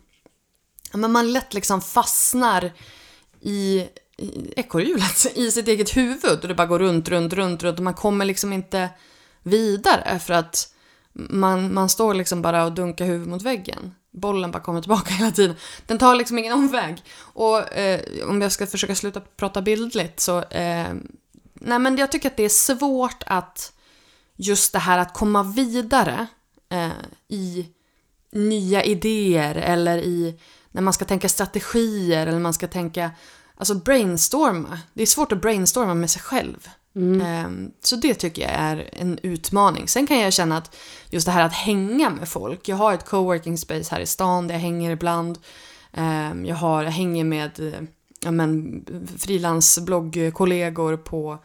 [0.94, 2.72] men man lätt liksom fastnar
[3.42, 7.78] i, i ekorrhjulet, i sitt eget huvud och det bara går runt, runt, runt, runt
[7.78, 8.90] och man kommer liksom inte
[9.44, 10.74] vidare för att
[11.14, 13.96] man, man står liksom bara och dunkar huvudet mot väggen.
[14.12, 15.56] Bollen bara kommer tillbaka hela tiden.
[15.86, 17.04] Den tar liksom ingen omväg.
[17.20, 20.94] Och eh, om jag ska försöka sluta prata bildligt så, eh,
[21.54, 23.74] nej men jag tycker att det är svårt att
[24.36, 26.28] just det här att komma vidare
[26.70, 26.90] eh,
[27.28, 27.66] i
[28.32, 30.40] nya idéer eller i
[30.72, 33.12] när man ska tänka strategier eller man ska tänka,
[33.56, 34.80] alltså brainstorma.
[34.94, 36.70] Det är svårt att brainstorma med sig själv.
[36.96, 39.88] Ehm, Så det tycker jag är en utmaning.
[39.88, 40.76] Sen kan jag känna att
[41.10, 42.68] just det här att hänga med folk.
[42.68, 45.40] Jag har ett coworking space här i stan där jag hänger ibland.
[45.94, 47.82] Ehm, Jag, har, jag hänger med eh,
[48.20, 48.32] ja,
[49.18, 51.38] frilansbloggkollegor på,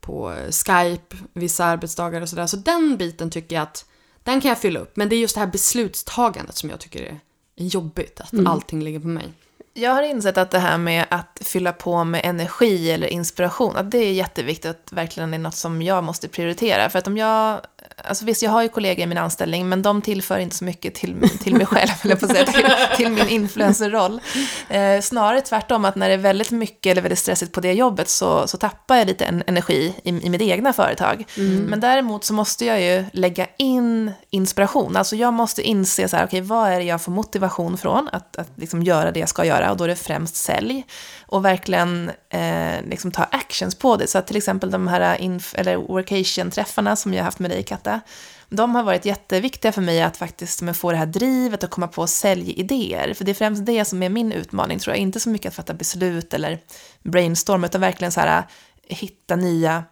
[0.00, 2.46] på Skype vissa arbetsdagar och sådär.
[2.46, 3.84] Så den biten tycker jag att
[4.24, 4.96] den kan jag fylla upp.
[4.96, 7.20] Men det är just det här beslutstagandet som jag tycker är
[7.56, 8.20] jobbigt.
[8.20, 9.32] Att allting ligger på mig.
[9.74, 13.90] Jag har insett att det här med att fylla på med energi eller inspiration, att
[13.90, 16.90] det är jätteviktigt att verkligen är något som jag måste prioritera.
[16.90, 17.60] För att om jag
[18.04, 20.94] alltså visst jag har ju kollegor i min anställning, men de tillför inte så mycket
[20.94, 24.20] till, till mig själv, eller på säga, till, till min influencerroll.
[24.68, 28.08] Eh, snarare tvärtom, att när det är väldigt mycket eller väldigt stressigt på det jobbet
[28.08, 31.24] så, så tappar jag lite en, energi i, i mitt egna företag.
[31.68, 36.24] Men däremot så måste jag ju lägga in inspiration, alltså jag måste inse så här,
[36.24, 39.44] okej, vad är det jag får motivation från att, att liksom göra det jag ska
[39.44, 40.84] göra, och då är det främst sälj
[41.30, 44.06] och verkligen eh, liksom ta actions på det.
[44.06, 47.62] Så att till exempel de här inf- eller workation-träffarna som jag har haft med dig,
[47.62, 48.00] Katta,
[48.48, 52.06] de har varit jätteviktiga för mig att faktiskt få det här drivet och komma på
[52.06, 53.14] säljidéer.
[53.14, 55.02] För det är främst det som är min utmaning, tror jag.
[55.02, 56.58] Inte så mycket att fatta beslut eller
[57.02, 58.42] brainstorma, utan verkligen så här,
[58.88, 59.84] hitta nya,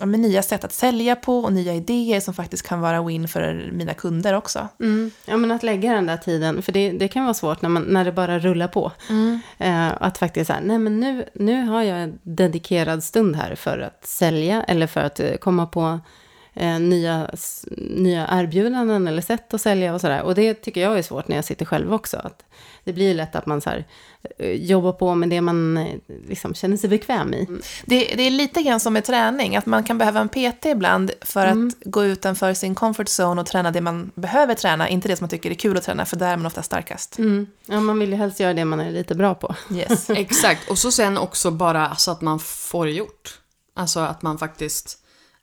[0.00, 3.28] ja, men nya sätt att sälja på och nya idéer som faktiskt kan vara win
[3.28, 4.68] för mina kunder också.
[4.80, 5.10] Mm.
[5.24, 7.82] Ja, men att lägga den där tiden, för det, det kan vara svårt när, man,
[7.82, 8.92] när det bara rullar på.
[9.58, 13.78] Eh, att faktiskt säga, nej men nu, nu har jag en dedikerad stund här för
[13.78, 16.00] att sälja eller för att eh, komma på
[16.54, 17.30] eh, nya,
[17.76, 20.22] nya erbjudanden eller sätt att sälja och sådär.
[20.22, 22.16] Och det tycker jag är svårt när jag sitter själv också.
[22.16, 22.44] Att
[22.86, 23.84] det blir lätt att man så här,
[24.38, 25.94] eh, jobbar på med det man eh,
[26.28, 27.46] liksom känner sig bekväm i.
[27.84, 31.10] Det, det är lite grann som med träning, att man kan behöva en PT ibland
[31.20, 35.16] för att gå utanför sin comfort zone och träna det man behöver träna, inte det
[35.16, 37.18] som man tycker är kul att träna, för där är man ofta starkast.
[37.18, 37.46] Mm.
[37.66, 39.54] Ja, man vill ju helst göra det man är lite bra på.
[39.74, 40.10] Yes.
[40.10, 43.40] Exakt, och så sen också bara så att man får gjort.
[43.74, 44.98] Alltså att man faktiskt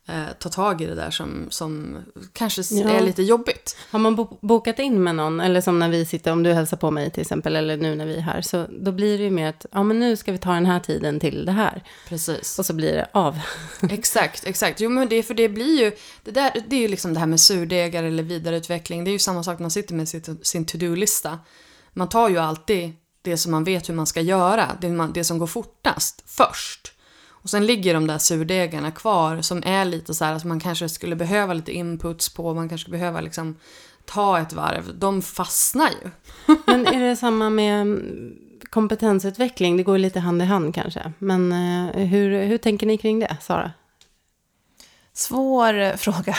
[0.07, 1.97] eh, tar tag i det där som, som
[2.33, 2.89] kanske Ja.
[2.89, 3.77] är lite jobbigt.
[3.91, 6.77] Har man bo- bokat in med någon, eller som när vi sitter, om du hälsar
[6.77, 9.29] på mig till exempel, eller nu när vi är här, så då blir det ju
[9.29, 11.83] mer att, ja men nu ska vi ta den här tiden till det här.
[12.09, 12.59] Precis.
[12.59, 13.39] Och så blir det av.
[13.89, 14.79] exakt, exakt.
[14.79, 15.91] Jo men det, för det blir ju,
[16.23, 19.03] det, där, det är ju liksom det här med surdegar eller vidareutveckling.
[19.03, 21.39] Det är ju samma sak när man sitter med sitt, sin to-do-lista.
[21.93, 25.23] Man tar ju alltid det som man vet hur man ska göra, det, man, det
[25.23, 26.92] som går fortast, först.
[27.43, 30.89] Och sen ligger de där surdegarna kvar som är lite så här att man kanske
[30.89, 33.55] skulle behöva lite inputs på, man kanske behöver liksom
[34.05, 34.99] ta ett varv.
[34.99, 36.09] De fastnar ju.
[36.65, 38.35] Men är det samma med mm,
[38.69, 39.77] kompetensutveckling?
[39.77, 41.11] Det går lite hand i hand kanske.
[41.19, 43.71] Men eh, hur, hur tänker ni kring det, Sara?
[45.13, 46.35] Svår eh, fråga.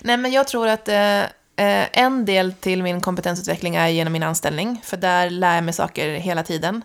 [0.00, 4.22] Nej, men jag tror att eh, eh, en del till min kompetensutveckling är genom min
[4.22, 6.82] anställning, för där lär jag mig saker hela tiden.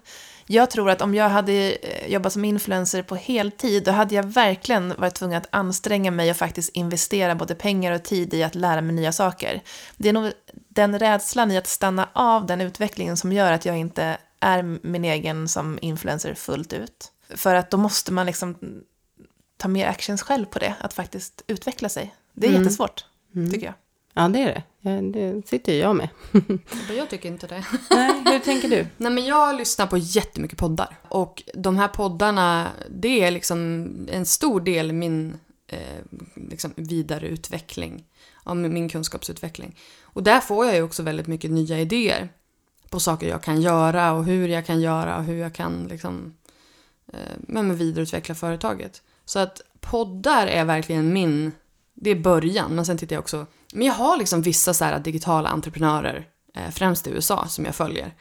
[0.49, 4.23] Jag tror att om jag hade eh, jobbat som influencer på heltid, då hade jag
[4.23, 8.55] verkligen varit tvungen att anstränga mig och faktiskt investera både pengar och tid i att
[8.55, 9.61] lära mig nya saker.
[9.97, 13.77] Det är nog den rädslan i att stanna av den utvecklingen som gör att jag
[13.77, 17.11] inte är min egen som influencer fullt ut.
[17.29, 18.57] För att då måste man liksom
[19.57, 22.15] ta mer actions själv på det, att faktiskt utveckla sig.
[22.33, 22.61] Det är Mm.
[22.61, 23.05] jättesvårt,
[23.51, 23.73] tycker jag.
[24.17, 25.01] Ja, det är det.
[25.01, 26.09] Det sitter ju jag med.
[26.97, 27.65] Jag tycker inte det.
[27.89, 28.87] Nej, hur tänker du?
[28.97, 30.99] Nej men jag lyssnar på jättemycket poddar.
[31.09, 35.79] Och de här poddarna, det är liksom en stor del i min eh,
[36.35, 38.05] liksom vidareutveckling.
[38.43, 39.75] Av min kunskapsutveckling.
[40.03, 42.29] Och där får jag ju också väldigt mycket nya idéer.
[42.89, 46.37] På saker jag kan göra och hur jag kan göra och hur jag kan liksom
[47.13, 49.01] eh, men vidareutveckla företaget.
[49.25, 51.51] Så att poddar är verkligen min,
[52.01, 52.75] det är början.
[52.75, 56.69] Men sen tittar jag också, men jag har liksom vissa så här digitala entreprenörer, eh,
[56.71, 58.13] främst i USA, som jag följer.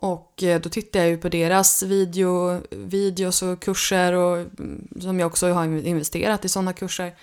[0.00, 5.20] Och eh, då tittar jag ju på deras video, videos och kurser och mm, som
[5.20, 7.14] jag också har investerat i sådana kurser.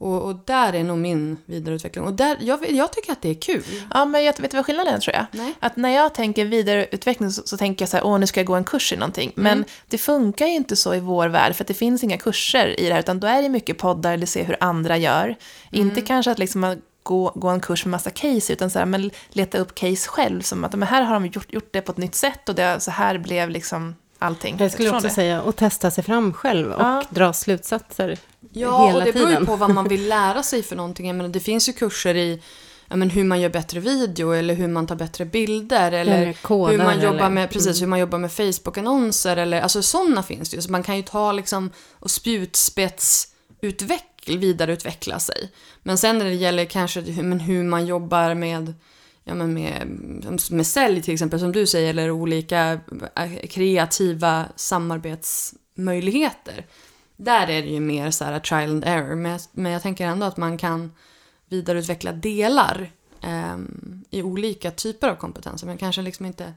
[0.00, 2.04] Och, och där är nog min vidareutveckling.
[2.04, 3.64] Och där, jag, jag tycker att det är kul.
[3.94, 5.26] Ja, men jag vet du vad skillnaden är, tror jag?
[5.32, 5.54] Nej.
[5.60, 8.46] Att när jag tänker vidareutveckling så, så tänker jag så här, åh, nu ska jag
[8.46, 9.32] gå en kurs i någonting.
[9.36, 9.42] Mm.
[9.42, 12.80] Men det funkar ju inte så i vår värld, för att det finns inga kurser
[12.80, 15.24] i det här, utan då är det mycket poddar eller se hur andra gör.
[15.24, 15.36] Mm.
[15.70, 19.10] Inte kanske att liksom gå, gå en kurs med massa case, utan så här, men
[19.28, 21.98] leta upp case själv, som att men här har de gjort, gjort det på ett
[21.98, 24.56] nytt sätt och det, så här blev liksom allting.
[24.58, 25.14] Jag skulle också det.
[25.14, 27.02] säga att testa sig fram själv och Ja.
[27.10, 28.18] dra slutsatser
[28.52, 29.46] Ja, hela och det beror ju tiden.
[29.46, 31.06] på vad man vill lära sig för någonting.
[31.06, 32.42] Jag menar, det finns ju kurser i
[32.88, 36.32] ja, men hur man gör bättre video eller hur man tar bättre bilder eller Eller
[36.32, 37.34] kodar hur man jobbar eller- Mm.
[37.34, 40.62] med, precis, hur man jobbar med Facebook-annonser eller alltså sådana finns det ju.
[40.62, 45.50] Så man kan ju ta liksom och spjutspetsutveckla, vidareutveckla sig.
[45.82, 48.74] Men sen när det gäller kanske men hur man jobbar med
[49.24, 49.86] Ja, men med,
[50.50, 52.80] med sälj till exempel, som du säger, eller olika
[53.16, 56.66] eh, kreativa samarbetsmöjligheter.
[57.16, 60.06] Där är det ju mer så här trial and error, men jag, men jag tänker
[60.06, 60.92] ändå att man kan
[61.48, 62.90] vidareutveckla delar
[63.22, 66.52] ehm, i olika typer av kompetenser, men kanske liksom inte...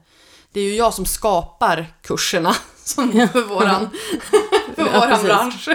[0.52, 3.90] Det är ju jag som skapar kurserna som för våran,
[4.76, 5.68] för Ja, våran bransch.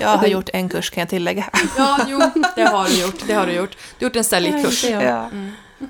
[0.00, 1.50] Jag har gjort en kurs, kan jag tillägga.
[1.76, 2.20] Ja, jo,
[2.56, 3.26] det har du gjort.
[3.26, 3.76] Det har du gjort.
[3.98, 4.84] Du har gjort en säljkurs.
[4.84, 5.28] Ja, Ja.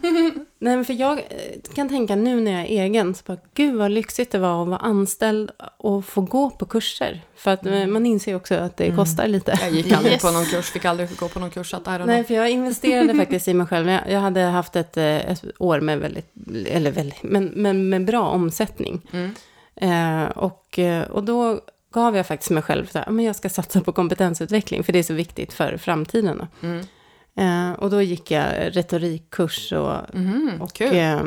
[0.59, 3.75] Nej, men för jag eh, kan tänka nu när jag är egen, så bara, gud
[3.75, 7.21] vad lyxigt det var att vara anställd och få gå på kurser.
[7.37, 9.59] För att eh, man inser ju också att det kostar lite.
[9.61, 10.23] Jag gick aldrig Yes.
[10.23, 11.75] på någon kurs, fick aldrig gå på någon kurs.
[11.75, 13.89] Att, Nej, för jag investerade faktiskt i mig själv.
[13.89, 16.33] Jag, jag hade haft ett, eh, ett år med väldigt,
[16.67, 19.03] eller väldigt, men, men med bra omsättning.
[19.13, 19.35] Mm.
[19.77, 20.79] Eh, och,
[21.11, 21.61] och då
[21.93, 24.99] gav jag faktiskt mig själv så här, men jag ska satsa på kompetensutveckling, för det
[24.99, 26.39] är så viktigt för framtiden.
[26.39, 26.67] Då.
[26.67, 26.87] Mm.
[27.37, 31.23] Eh, och då gick jag retorikkurs och, Mhm, och, eh,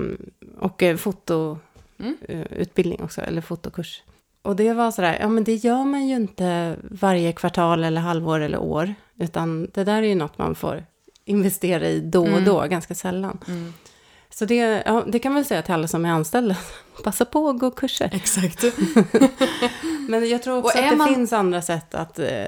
[0.59, 2.99] och fotoutbildning Mm.
[2.99, 4.03] eh, också, eller fotokurs.
[4.41, 8.39] Och det var sådär, ja men det gör man ju inte varje kvartal eller halvår
[8.39, 10.85] eller år, utan det där är ju något man får
[11.25, 12.43] investera i då och Mm.
[12.45, 13.37] då, ganska sällan.
[13.47, 13.73] Mm.
[14.29, 16.55] Så det, ja, det kan man väl säga till alla som är anställda,
[17.03, 18.09] passa på att gå kurser.
[18.13, 18.63] Exakt.
[20.09, 22.45] Men jag tror också att det man- finns andra sätt att, eh,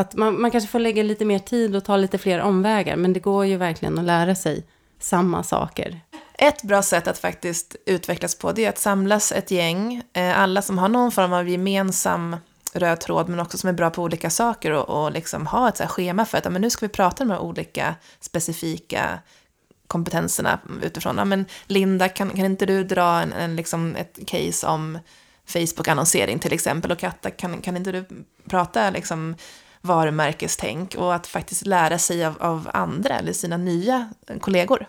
[0.00, 3.12] att man, man kanske får lägga lite mer tid och ta lite fler omvägar, men
[3.12, 4.66] det går ju verkligen att lära sig
[4.98, 6.00] samma saker.
[6.34, 10.62] Ett bra sätt att faktiskt utvecklas på det är att samlas ett gäng, eh, alla
[10.62, 12.36] som har någon form av gemensam
[12.72, 15.76] röd tråd men också som är bra på olika saker och, och liksom ha ett
[15.76, 17.94] så här schema för att ja, men nu ska vi prata om de här olika
[18.20, 19.18] specifika
[19.86, 21.18] kompetenserna utifrån.
[21.18, 24.98] Ja, men Linda, kan, kan inte du dra en, en, liksom ett case om
[25.46, 26.92] Facebook-annonsering till exempel?
[26.92, 28.04] Och Katta, kan, kan inte du
[28.48, 29.34] prata liksom
[29.82, 34.86] varumärkestänk och att faktiskt lära sig av, av andra eller sina nya kollegor?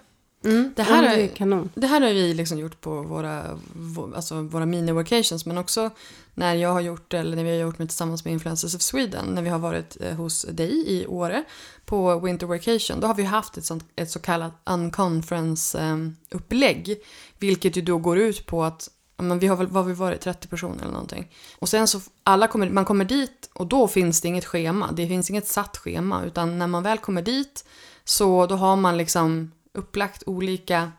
[0.75, 1.69] Det här kanon.
[1.75, 3.43] Det här har vi liksom gjort på våra,
[3.75, 5.89] vå- alltså våra mini-workations, men också
[6.33, 9.25] när jag har gjort, eller när vi har gjort med tillsammans med Influencers of Sweden,
[9.25, 11.43] när vi har varit eh, hos dig i Åre
[11.85, 16.95] på Winter Workation, då har vi haft ett, sånt, ett så kallat unconference-upplägg,
[17.39, 18.89] vilket ju då går ut på att
[19.21, 21.31] men vi har väl vad vi varit, 30 personer eller någonting.
[21.59, 25.07] Och sen så, alla kommer, man kommer dit och då finns det inget schema, det
[25.07, 27.65] finns inget satt schema, utan när man väl kommer dit
[28.03, 30.91] så då har man liksom upplagt olika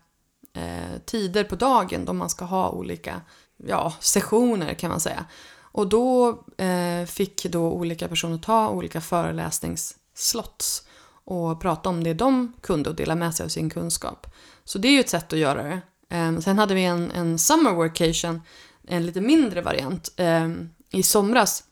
[0.55, 3.21] eh, tider på dagen då man ska ha olika
[3.67, 5.25] ja, sessioner kan man säga.
[5.73, 10.87] Och då eh, fick då olika personer ta olika föreläsningsslots
[11.25, 14.27] och prata om det de kunde och dela med sig av sin kunskap.
[14.65, 15.81] Så det är ju ett sätt att göra det.
[16.13, 18.43] Ehm, sen hade vi en, en summer workation,
[18.87, 21.65] en lite mindre variant, ehm, i somras.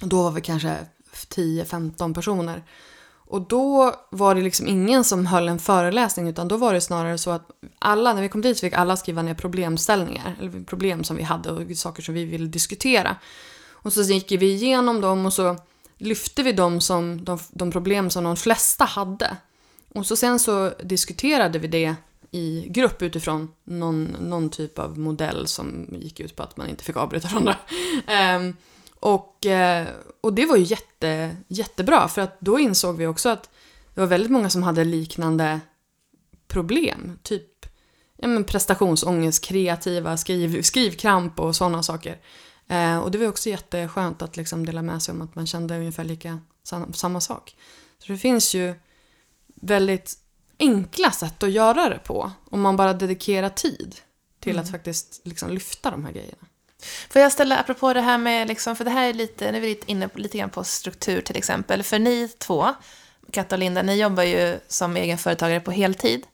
[0.00, 0.76] Då var vi kanske
[1.28, 2.64] 10-15 personer.
[3.12, 7.18] Och då var det liksom ingen som höll en föreläsning utan då var det snarare
[7.18, 11.04] så att alla, när vi kom dit så fick alla skriva ner problemställningar, eller problem
[11.04, 13.16] som vi hade och saker som vi ville diskutera.
[13.70, 15.56] Och så gick vi igenom dem och så
[15.98, 19.36] lyfte vi dem som de, de problem som de flesta hade.
[19.94, 21.94] Och så sen så diskuterade vi det
[22.30, 26.84] i grupp utifrån någon, någon typ av modell som gick ut på att man inte
[26.84, 27.56] fick avbryta varandra.
[28.36, 28.56] Um,
[29.00, 29.88] och, eh,
[30.20, 33.50] och det var ju jätte, jättebra för att då insåg vi också att
[33.94, 35.60] det var väldigt många som hade liknande
[36.48, 37.18] problem.
[37.22, 37.66] Typ
[38.16, 42.20] ja, men prestationsångest, kreativa, skriv, skrivkramp och sådana saker.
[42.68, 45.78] Eh, och det var också jätteskönt att liksom dela med sig om att man kände
[45.78, 46.40] ungefär lika
[46.92, 47.56] samma sak.
[47.98, 48.74] Så det finns ju
[49.54, 50.18] väldigt
[50.60, 53.96] enkla sätt att göra det på om man bara dedikerar tid
[54.40, 56.46] till att faktiskt liksom lyfta de här grejerna.
[57.10, 59.62] Får jag ställa, apropå det här med, liksom, för det här är lite, nu är
[59.62, 61.82] vi lite inne på, lite grann på struktur till exempel.
[61.82, 62.66] För ni två,
[63.30, 66.26] Katta och Linda, ni jobbar ju som egenföretagare på heltid.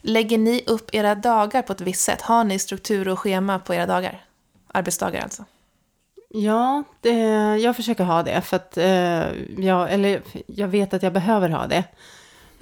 [0.00, 2.22] Lägger ni upp era dagar på ett visst sätt?
[2.22, 4.24] Har ni struktur och schema på era dagar?
[4.66, 5.44] Arbetsdagar alltså.
[6.28, 7.18] Ja, det,
[7.56, 11.66] jag försöker ha det, för att eh, jag, eller, jag vet att jag behöver ha
[11.66, 11.84] det.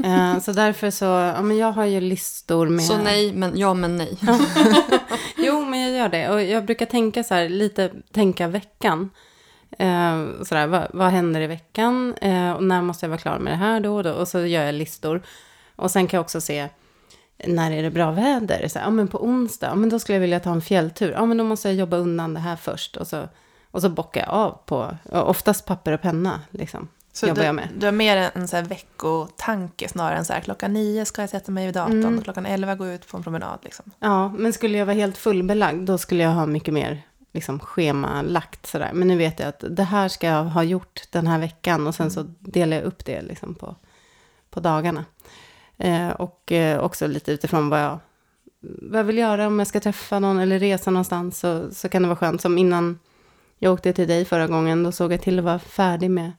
[0.04, 2.84] Eh, så därför så, ja men jag har ju listor med...
[2.84, 4.18] Så nej, men ja men nej.
[5.36, 6.28] Jo, men jag gör det.
[6.30, 9.10] Och jag brukar tänka så här, lite tänka veckan.
[9.78, 12.14] Eh, så där, vad, vad händer i veckan?
[12.14, 14.12] Eh, och när måste jag vara klar med det här då och då?
[14.12, 15.22] Och så gör jag listor.
[15.76, 16.68] Och sen kan jag också se,
[17.46, 18.68] när är det bra väder?
[18.68, 21.12] Så här, ja, men på onsdag, ja, men då skulle jag vilja ta en fjälltur.
[21.12, 22.96] Ja, men då måste jag jobba undan det här först.
[22.96, 23.28] Och så,
[23.70, 26.88] och så bockar jag av på, oftast papper och penna, liksom.
[27.16, 27.68] Så du, jag med.
[27.78, 31.22] du har mer en, en så här veckotanke snarare än så här klockan nio ska
[31.22, 32.18] jag sätta mig vid datorn Mm.
[32.18, 33.58] och klockan elva gå ut på en promenad.
[33.62, 33.90] Liksom.
[33.98, 37.02] Ja, men skulle jag vara helt fullbelagd, då skulle jag ha mycket mer
[37.32, 38.90] liksom, schemalagt sådär.
[38.94, 41.94] Men nu vet jag att det här ska jag ha gjort den här veckan och
[41.94, 43.76] sen så delar jag upp det liksom på,
[44.50, 45.04] på dagarna.
[45.78, 47.98] Eh, och eh, också lite utifrån vad jag,
[48.60, 52.02] vad jag vill göra om jag ska träffa någon eller resa någonstans så, så kan
[52.02, 52.40] det vara skönt.
[52.40, 52.98] Som innan
[53.58, 56.32] jag åkte till dig förra gången, då såg jag till att vara färdig med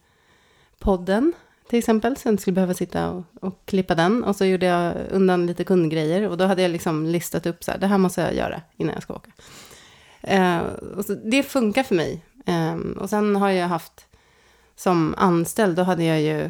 [0.80, 1.34] podden
[1.70, 4.24] till exempel, så jag inte skulle behöva sitta och, och klippa den.
[4.24, 7.72] Och så gjorde jag undan lite kundgrejer och då hade jag liksom listat upp så
[7.72, 9.32] här, det här måste jag göra innan jag ska åka.
[10.22, 10.60] Eh,
[10.98, 12.24] och så, det funkar för mig.
[12.46, 14.06] Eh, och sen har jag haft,
[14.76, 16.50] som anställd, då hade jag ju,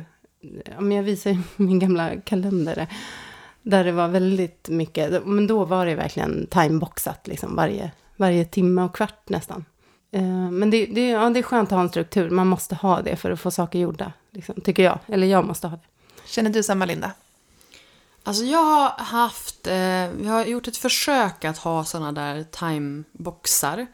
[0.66, 2.88] ja, men jag visar ju min gamla kalender.
[3.62, 8.82] Där det var väldigt mycket, men då var det verkligen timeboxat, liksom varje, varje timme
[8.82, 9.66] och kvart nästan.
[10.12, 13.02] Eh, Men det, det, ja, det är skönt att ha en struktur, man måste ha
[13.02, 15.00] det för att få saker gjorda, liksom, tycker jag.
[15.08, 15.84] Eller jag måste ha det.
[16.26, 17.12] Känner du samma, Linda?
[18.24, 23.88] Alltså jag har haft, eh, vi har gjort ett försök att ha sådana där timeboxar.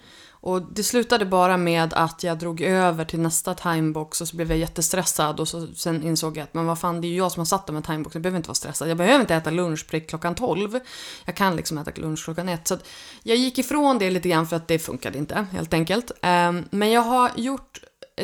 [0.46, 4.50] Och det slutade bara med att jag drog över till nästa timebox och så blev
[4.50, 7.32] jag jättestressad och så, sen insåg jag att men vad fan det är ju jag
[7.32, 8.90] som har satt de här timeboxen, jag behöver inte vara stressad.
[8.90, 10.80] Jag behöver inte äta lunch prick klockan 12.
[11.26, 12.68] Jag kan liksom äta lunch klockan 1.
[12.68, 12.88] Så att
[13.24, 16.12] jag gick ifrån det lite grann för att det funkade inte helt enkelt.
[16.22, 17.80] Ehm, men jag har gjort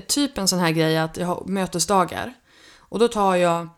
[0.07, 2.33] typ en sån här grej att jag har mötesdagar.
[2.77, 3.69] Och då tar jag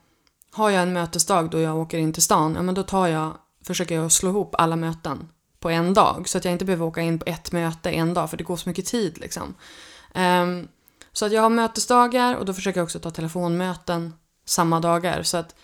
[0.52, 3.34] har jag en mötesdag då jag åker in till stan, ja men då tar jag,
[3.68, 5.30] försöker jag slå ihop alla möten
[5.62, 6.30] på en dag.
[6.30, 8.56] Så att jag inte behöver åka in på ett möte en dag, för det går
[8.56, 9.56] så mycket tid liksom.
[10.16, 10.68] Um,
[11.14, 14.14] så att jag har mötesdagar och då försöker jag också ta telefonmöten
[14.46, 15.24] samma dagar.
[15.24, 15.56] Så att,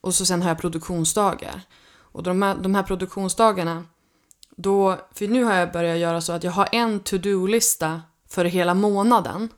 [0.00, 1.60] och så sen har jag produktionsdagar.
[1.96, 3.84] Och de här, de här produktionsdagarna,
[4.56, 8.74] då, för nu har jag börjat göra så att jag har en to-do-lista för hela
[8.74, 9.48] månaden.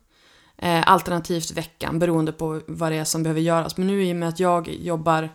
[0.59, 3.77] Eh, alternativt veckan beroende på vad det är som behöver göras.
[3.77, 5.31] Men nu i och med att jag jobbar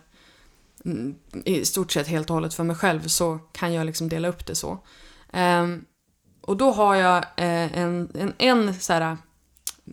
[1.44, 4.46] i stort sett helt och hållet för mig själv så kan jag liksom dela upp
[4.46, 4.78] det så.
[5.32, 5.84] Um,
[6.40, 9.16] och då har jag eh, en, en, en så här,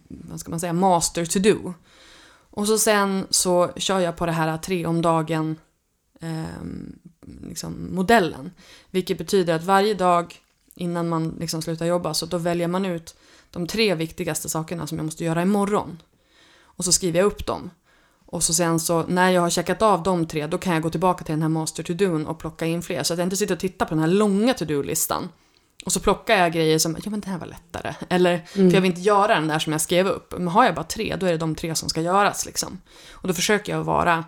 [0.08, 1.74] vad ska man säga, master to do.
[2.52, 5.58] Och så sen så kör jag på det här tre om dagen
[6.22, 7.00] ehm,
[7.48, 8.52] liksom modellen.
[8.92, 10.36] Vilket betyder att varje dag
[10.76, 13.16] innan man liksom slutar jobba så då väljer man ut
[13.52, 16.02] de tre viktigaste sakerna som jag måste göra imorgon.
[16.62, 17.70] Och så skriver jag upp dem.
[18.32, 20.90] Och så sen så när jag har checkat av de tre då kan jag gå
[20.90, 23.04] tillbaka till den här master to do och plocka in fler.
[23.04, 25.30] Så att jag inte sitter och tittar på den här långa to do-listan.
[25.86, 27.94] Och så plockar jag grejer som, ja men det här var lättare.
[28.10, 30.34] Eller, för jag vill inte göra den där som jag skrev upp.
[30.38, 32.82] Men har jag bara tre, då är det de tre som ska göras liksom.
[33.12, 34.26] Och då försöker jag vara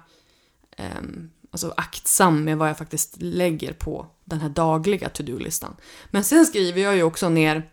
[0.77, 5.75] ehm, alltså aktsam med vad jag faktiskt lägger på den här dagliga to-do-listan.
[6.09, 7.69] Men sen skriver jag ju också ner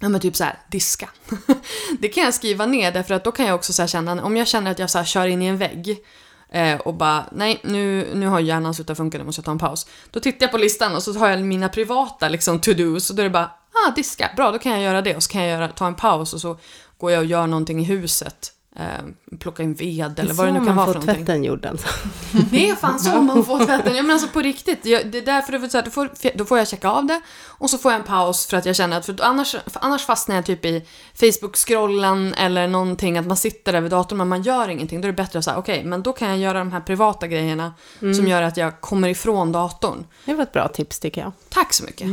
[0.00, 1.08] Ja men typ så här, diska.
[1.98, 4.36] det kan jag skriva ner därför att då kan jag också så här känna, om
[4.36, 6.04] jag känner att jag så här kör in i en vägg
[6.52, 9.58] eh, och bara, nej nu, nu har hjärnan slutat funka, nu måste jag ta en
[9.58, 9.86] paus.
[10.10, 13.22] Då tittar jag på listan och så har jag mina privata liksom to-dos och då
[13.22, 13.50] är det bara,
[13.86, 15.94] ah diska, bra då kan jag göra det och så kan jag göra, ta en
[15.94, 16.58] paus och så
[16.98, 18.52] går jag och gör någonting i huset.
[18.76, 21.14] Eh, plocka in ved eller vad det nu kan vara för någonting.
[21.14, 21.88] tvätten gjord alltså.
[22.50, 23.96] Det är fan så man får tvätten.
[23.96, 24.86] Ja men alltså på riktigt.
[24.86, 27.06] Jag, det är därför det är så här, då, får, då får jag checka av
[27.06, 27.20] det.
[27.46, 30.06] Och så får jag en paus för att jag känner att, för annars, för annars
[30.06, 34.42] fastnar jag typ i Facebook-scrollen eller någonting, att man sitter där vid datorn men man
[34.42, 35.00] gör ingenting.
[35.00, 37.26] Då är det bättre att säga, okej, men då kan jag göra de här privata
[37.26, 40.06] grejerna som gör att jag kommer ifrån datorn.
[40.24, 41.32] Det var ett bra tips tycker jag.
[41.48, 42.06] Tack så mycket.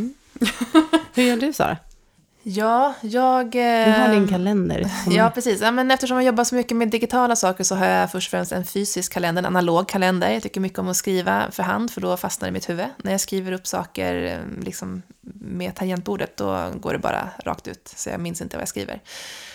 [1.14, 1.78] Hur gör du Sara?
[2.49, 3.51] Ja, jag...
[3.51, 3.59] Du
[3.91, 4.91] har din Eh, kalender.
[5.09, 5.61] ja, precis.
[5.61, 8.31] Ja, men eftersom jag jobbar så mycket med digitala saker så har jag först och
[8.31, 10.31] främst en fysisk kalender, en analog kalender.
[10.31, 12.85] Jag tycker mycket om att skriva för hand för då fastnar det i mitt huvud.
[12.97, 15.01] När jag skriver upp saker eh, liksom,
[15.41, 19.01] med tangentbordet då går det bara rakt ut så jag minns inte vad jag skriver.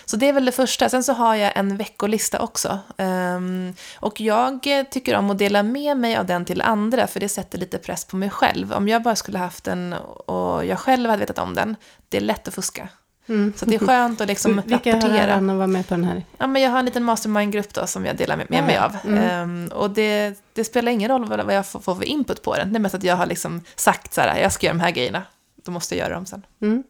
[0.05, 0.89] Så det är väl det första.
[0.89, 2.79] Sen så har jag en veckolista också.
[2.97, 7.21] Ehm, och jag eh, tycker om att dela med mig av den till andra för
[7.21, 8.73] det sätter lite press på mig själv.
[8.73, 11.77] Om jag bara skulle haft den och jag själv hade vetat om den,
[12.09, 12.82] det är lätt att fuska.
[13.27, 15.23] Så det är skönt att liksom Vilka har rapportera.
[15.23, 16.25] äran att vara med på den här?
[16.39, 18.97] Ja, men jag har en liten mastermind-grupp då som jag delar med, med mig av.
[19.17, 22.73] Ehm, och det, det spelar ingen roll vad jag får, får för input på den.
[22.73, 24.91] Det är mest att jag har liksom sagt så här, jag ska göra de här
[24.91, 25.23] grejerna.
[25.65, 26.47] Då måste jag göra dem sen.
[26.61, 26.83] Mm.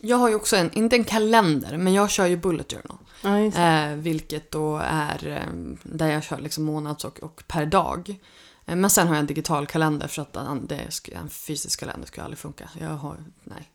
[0.00, 2.98] Jag har ju också en, inte en kalender, men jag kör ju bullet journal.
[3.22, 3.62] Ja.
[3.62, 8.18] Eh, vilket då är eh, där jag kör liksom månads och, och per dag.
[8.66, 12.24] Eh, men sen har jag en digital kalender för att det, en fysisk kalender skulle
[12.24, 12.68] aldrig funka.
[12.80, 13.68] Jag har, nej.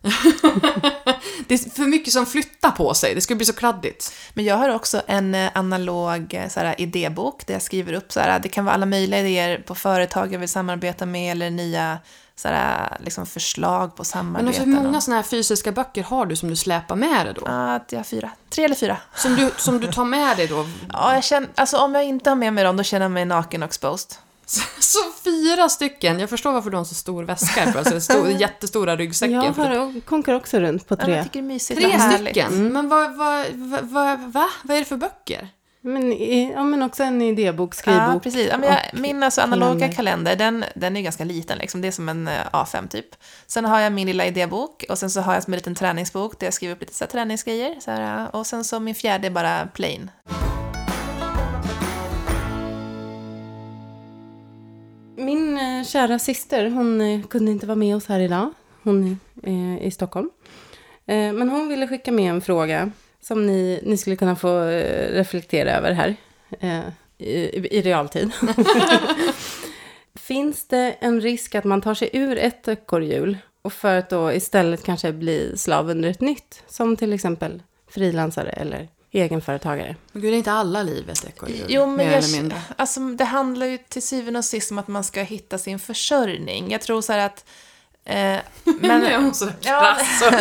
[1.48, 4.12] det är för mycket som flyttar på sig, det skulle bli så kladdigt.
[4.34, 8.12] Men jag har också en eh, analog eh, så här, idébok där jag skriver upp
[8.12, 11.50] så här, det kan vara alla möjliga idéer på företag jag vill samarbeta med eller
[11.50, 11.98] nya
[12.36, 14.48] så här, liksom förslag på Men samarbeten.
[14.48, 17.42] alltså, hur många sådana här fysiska böcker har du som du släpar med dig då?
[17.46, 18.30] Ja, jag har fyra.
[18.50, 18.96] Tre eller fyra.
[19.14, 20.66] Som du, som du tar med dig då?
[20.92, 23.24] Ja, jag känner, alltså om jag inte har med mig dem då känner jag mig
[23.24, 24.16] naken och exposed.
[24.80, 26.20] Så fyra stycken!
[26.20, 29.34] Jag förstår varför du har en så stor väska, alltså, stor, jättestora ryggsäcken.
[29.34, 31.24] Jag har, konkar också runt på Ja, men jag tre.
[31.24, 32.72] tycker det är mysigt Tre stycken?
[32.72, 34.48] Men vad, vad, vad, vad, va?
[34.62, 35.48] Vad är det för böcker?
[35.80, 36.12] Men,
[36.52, 38.14] ja, men också en idébok, skrivbok.
[38.14, 38.48] Ja, precis.
[38.50, 39.96] Ja, men jag, och min alltså, analoga kalender.
[39.96, 41.58] kalender, den, den är ganska liten.
[41.58, 41.80] Liksom.
[41.80, 43.06] Det är som en eh, A5 typ.
[43.46, 46.40] Sen har jag min lilla idébok och sen så har jag som en liten träningsbok
[46.40, 47.76] där jag skriver upp lite så här, träningsgrejer.
[47.80, 50.10] Så här, och sen så min fjärde är bara plain.
[55.18, 58.50] Min eh, kära syster, hon eh, kunde inte vara med oss här idag.
[58.82, 60.30] Hon är eh, i Stockholm.
[61.04, 62.90] Men hon ville skicka med en fråga
[63.20, 64.60] som ni, ni skulle kunna få
[65.10, 66.16] reflektera över här
[67.18, 67.28] i,
[67.78, 68.30] i realtid.
[70.14, 74.32] Finns det en risk att man tar sig ur ett ekorrhjul och för att då
[74.32, 79.96] istället kanske bli slav under ett nytt, som till exempel frilansare eller egenföretagare?
[80.12, 81.66] Men gud, är inte alla liv ett ekorrhjul?
[81.68, 82.62] Jo, men mer jag, eller mindre.
[82.76, 86.70] alltså, det handlar ju till syvende och sist om att man ska hitta sin försörjning.
[86.70, 87.44] Jag tror så här att...
[88.04, 88.38] Eh,
[88.80, 89.96] men, så Ja,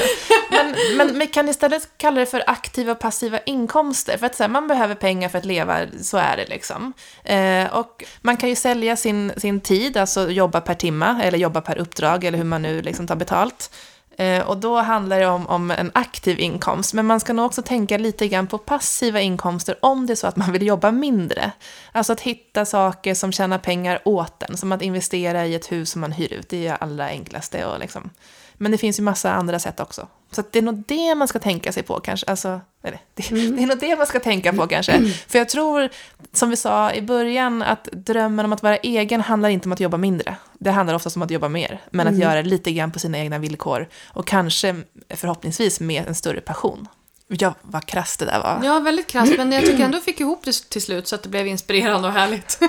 [0.51, 4.17] men, men vi kan istället kalla det för aktiva och passiva inkomster.
[4.17, 6.93] För att så här, man behöver pengar för att leva, så är det liksom.
[7.23, 11.61] Eh, och man kan ju sälja sin, sin tid, alltså jobba per timma eller jobba
[11.61, 13.71] per uppdrag eller hur man nu liksom tar betalt.
[14.19, 16.93] Eh, och då handlar det om, om en aktiv inkomst.
[16.93, 20.27] Men man ska nog också tänka lite grann på passiva inkomster om det är så
[20.27, 21.51] att man vill jobba mindre.
[21.91, 25.91] Alltså att hitta saker som tjänar pengar åt en, som att investera i ett hus
[25.91, 26.49] som man hyr ut.
[26.49, 27.65] Det är ju allra enklaste.
[27.65, 28.09] Och liksom.
[28.57, 30.07] Men det finns ju massa andra sätt också.
[30.31, 32.25] Så det är nog det man ska tänka sig på kanske.
[32.25, 35.11] Alltså, eller, det, det är nog det man ska tänka på kanske.
[35.27, 35.89] För jag tror,
[36.33, 39.79] som vi sa i början, att drömmen om att vara egen handlar inte om att
[39.79, 40.35] jobba mindre.
[40.59, 43.37] Det handlar oftast om att jobba mer, men att göra lite grann på sina egna
[43.37, 43.87] villkor.
[44.07, 44.75] Och kanske,
[45.09, 46.87] förhoppningsvis, med en större passion.
[47.27, 48.61] Ja, vad krasst det där var.
[48.63, 51.29] Ja, väldigt krasst, men jag tycker ändå fick ihop det till slut så att det
[51.29, 52.59] blev inspirerande och härligt.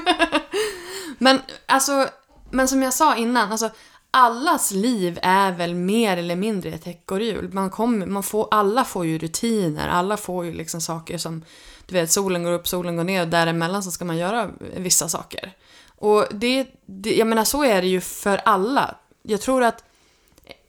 [1.19, 2.09] men alltså,
[2.51, 3.71] men som jag sa innan, alltså
[4.11, 7.53] allas liv är väl mer eller mindre ett ekorrhjul.
[7.53, 11.45] Man kommer, man får, alla får ju rutiner, alla får ju liksom saker som,
[11.87, 15.09] du vet, solen går upp, solen går ner och däremellan så ska man göra vissa
[15.09, 15.53] saker.
[15.87, 18.97] Och det, det jag menar så är det ju för alla.
[19.23, 19.85] Jag tror att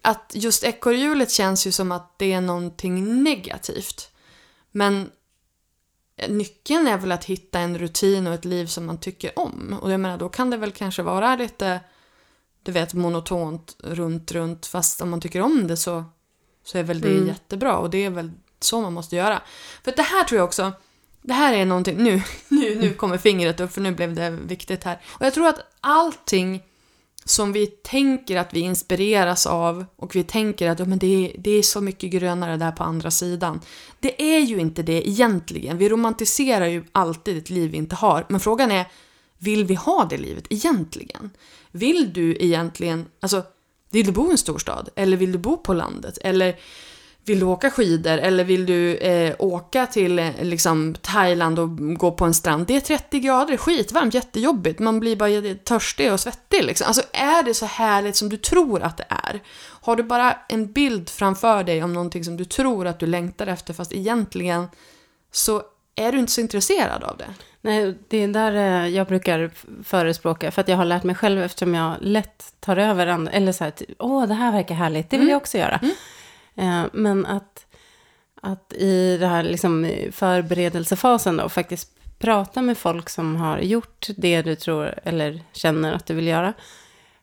[0.01, 4.11] att just ekorrhjulet känns ju som att det är någonting negativt.
[4.71, 5.09] Men
[6.27, 9.77] nyckeln är väl att hitta en rutin och ett liv som man tycker om.
[9.81, 11.79] Och jag menar, då kan det väl kanske vara lite,
[12.63, 14.65] du vet, monotont runt, runt.
[14.65, 16.05] Fast om man tycker om det så,
[16.65, 17.27] så är väl det Mm.
[17.27, 17.77] jättebra.
[17.77, 19.41] Och det är väl så man måste göra.
[19.83, 20.71] För det här tror jag också,
[21.21, 24.83] det här är någonting, nu, nu, nu kommer fingret upp för nu blev det viktigt
[24.83, 25.01] här.
[25.07, 26.63] Och jag tror att allting
[27.25, 31.41] som vi tänker att vi inspireras av och vi tänker att ja, men det, är,
[31.41, 33.61] det är så mycket grönare där på andra sidan.
[33.99, 35.77] Det är ju inte det egentligen.
[35.77, 38.25] Vi romantiserar ju alltid ett liv vi inte har.
[38.29, 38.85] Men frågan är,
[39.39, 41.29] vill vi ha det livet egentligen?
[41.71, 43.43] Vill du egentligen, alltså,
[43.91, 44.89] vill du bo i en storstad?
[44.95, 46.17] Eller vill du bo på landet?
[46.21, 46.55] Eller
[47.25, 48.17] vill du åka skidor?
[48.17, 52.67] Eller vill du eh, åka till eh, liksom, Thailand och gå på en strand?
[52.67, 54.79] Det är 30 grader, skitvarmt, jättejobbigt.
[54.79, 56.63] Man blir bara törstig och svettig.
[56.63, 56.87] Liksom.
[56.87, 59.43] Alltså, är det så härligt som du tror att det är?
[59.81, 63.47] Har du bara en bild framför dig om någonting som du tror att du längtar
[63.47, 64.67] efter, fast egentligen
[65.31, 65.63] så
[65.95, 67.33] är du inte så intresserad av det.
[67.61, 69.51] Nej, det är där eh, jag brukar
[69.83, 73.51] förespråka, för att jag har lärt mig själv eftersom jag lätt tar över andra, eller
[73.51, 75.31] så här, åh, det här verkar härligt, det vill Mm.
[75.31, 75.79] jag också göra.
[76.55, 77.65] Eh, men att,
[78.41, 84.41] att i det här liksom förberedelsefasen då, faktiskt prata med folk som har gjort det
[84.41, 86.53] du tror, eller känner att du vill göra,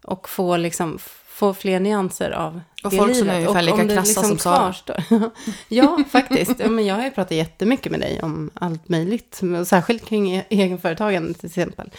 [0.04, 0.98] och få liksom,
[1.36, 4.74] få fler nyanser av Och det folk som är ungefär lika krassa som Sara.
[5.68, 6.54] ja, faktiskt.
[6.58, 9.40] Ja, men jag har ju pratat jättemycket med dig om allt möjligt.
[9.66, 11.90] Särskilt kring e- egenföretagande till exempel.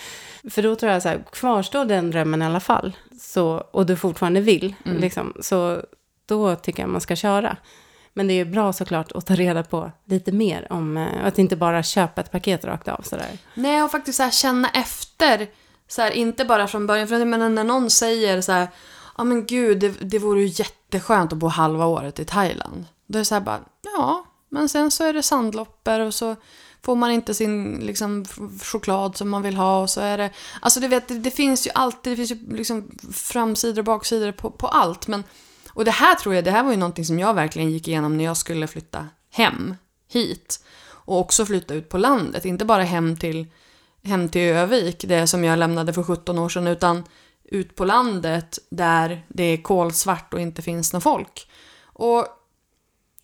[0.49, 2.95] För då tror jag så här, kvarstår den drömmen i alla fall.
[3.21, 4.97] Så, och du fortfarande vill, Mm.
[4.97, 5.81] liksom, så
[6.25, 7.57] då tycker jag man ska köra.
[8.13, 11.38] Men det är ju bra såklart att ta reda på lite mer om eh, att
[11.39, 13.29] inte bara köpa ett paket rakt av sådär.
[13.53, 15.47] Nej, och faktiskt så här, känna efter.
[15.88, 17.07] Så här, inte bara från början.
[17.07, 18.67] För jag menar, när någon säger så här,
[19.18, 22.86] ja men gud, det, det vore ju jätteskönt att bo halva året i Thailand.
[23.07, 23.59] Då är det så här bara,
[23.97, 26.36] ja, men sen så är det sandloppor och så
[26.82, 28.26] får man inte sin liksom,
[28.63, 30.32] choklad som man vill ha och så är det...
[30.61, 34.32] Alltså du vet, det, det finns ju alltid, det finns ju liksom framsidor och baksidor
[34.32, 35.07] på, på allt.
[35.07, 35.24] Men,
[35.70, 38.18] och det här tror jag, det här var ju någonting som jag verkligen gick igenom
[38.18, 39.76] när jag skulle flytta hem,
[40.11, 40.63] hit.
[40.89, 43.47] Och också flytta ut på landet, inte bara hem till,
[44.03, 47.03] hem till Övik, det som jag lämnade för 17 år sedan, utan
[47.47, 51.49] ut på landet där det är kolsvart och inte finns någon folk.
[51.83, 52.27] Och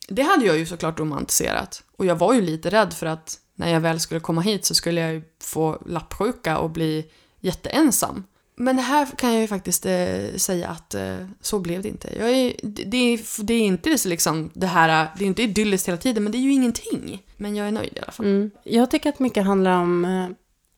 [0.07, 1.83] det hade jag ju såklart romantiserat.
[1.97, 4.75] Och jag var ju lite rädd för att när jag väl skulle komma hit så
[4.75, 7.05] skulle jag ju få lappsjuka och bli
[7.39, 8.23] jätteensam.
[8.55, 12.17] Men det här kan jag ju faktiskt eh, säga att eh, så blev det inte.
[12.19, 15.43] Jag är, det, det, är, det är inte så liksom det här, det är inte
[15.43, 17.23] idylliskt hela tiden, men det är ju ingenting.
[17.37, 18.25] Men jag är nöjd i alla fall.
[18.25, 18.51] Mm.
[18.63, 20.27] Jag tycker att mycket handlar om eh,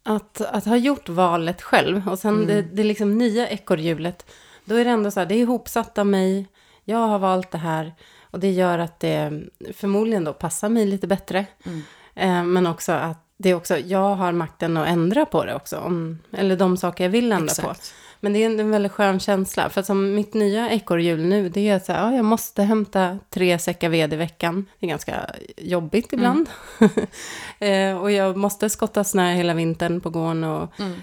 [0.06, 2.10] att, att ha gjort valet själv.
[2.10, 2.48] Och sen Mm.
[2.48, 4.26] det, det liksom nya ekorrhjulet.
[4.66, 6.48] Då är det ändå så här, det är ihopsatt av mig.
[6.84, 7.94] Jag har valt det här.
[8.32, 9.44] Och det gör att det
[9.76, 11.46] förmodligen då passar mig lite bättre.
[11.66, 11.82] Mm.
[12.16, 15.78] Eh, men också att det är också, jag har makten att ändra på det också.
[15.78, 17.74] Om, eller de saker jag vill ändra på.
[18.16, 18.22] Exakt.
[18.22, 19.70] Men det är en, en väldigt skön känsla.
[19.70, 23.20] För att som mitt nya ekorrhjul nu, det är så här, ja, jag måste hämta
[23.30, 24.66] tre säckar ved i veckan.
[24.80, 26.50] Det är ganska jobbigt ibland.
[27.60, 30.44] eh, och jag måste skotta snö hela vintern på gården.
[30.44, 30.94] Och, Mm.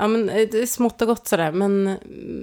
[0.00, 1.52] Ja, men eh, det är smått och gott sådär.
[1.52, 1.96] Men,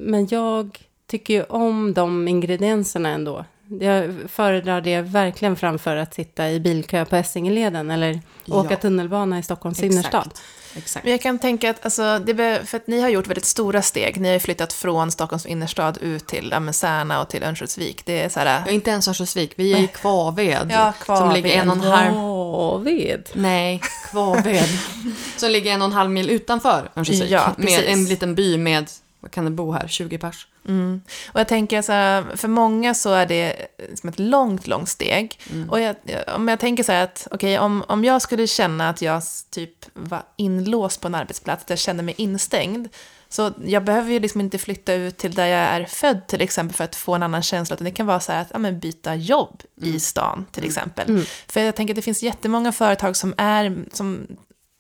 [0.06, 3.46] men jag tycker ju om de ingredienserna ändå.
[3.80, 8.78] Jag föredrar det verkligen framför att sitta i bilkö på Essingeleden eller åka Ja.
[8.78, 10.32] tunnelbana i Stockholms innerstad.
[10.78, 11.04] Exakt.
[11.04, 14.22] Men jag kan tänka att, alltså, det för att ni har gjort väldigt stora steg.
[14.22, 18.06] Ni har ju flyttat från Stockholms innerstad ut till ja, Särna och till Örnsköldsvik.
[18.06, 18.64] Det är så här...
[18.66, 20.68] Ja, inte ens Örnsköldsvik, vi är i Kvaved.
[20.72, 21.34] Ja, Som Kvaved.
[21.34, 22.18] ligger en och en halv...
[22.18, 23.30] Åh, ved.
[23.34, 24.70] Nej, Kvaved.
[25.38, 27.32] som ligger en och en halv mil utanför Örnsköldsvik.
[27.32, 27.88] Ja, med precis.
[27.88, 28.90] en liten by med,
[29.26, 30.48] vad kan det bo här, 20 pers?
[30.68, 31.02] Mm.
[31.34, 33.56] Och jag tänker så här, för många så är det
[33.96, 35.40] som ett långt, långt steg.
[35.70, 35.96] Och jag,
[36.36, 39.86] om jag tänker så här att, okej, om, om jag skulle känna att jag typ
[39.94, 42.88] var inlåst på en arbetsplats, att jag kände mig instängd,
[43.30, 46.76] så jag behöver ju liksom inte flytta ut till där jag är född till exempel
[46.76, 48.80] för att få en annan känsla, utan det kan vara så här att ja, men
[48.80, 51.26] byta jobb i stan till exempel.
[51.48, 54.28] För jag tänker att det finns jättemånga företag som är, som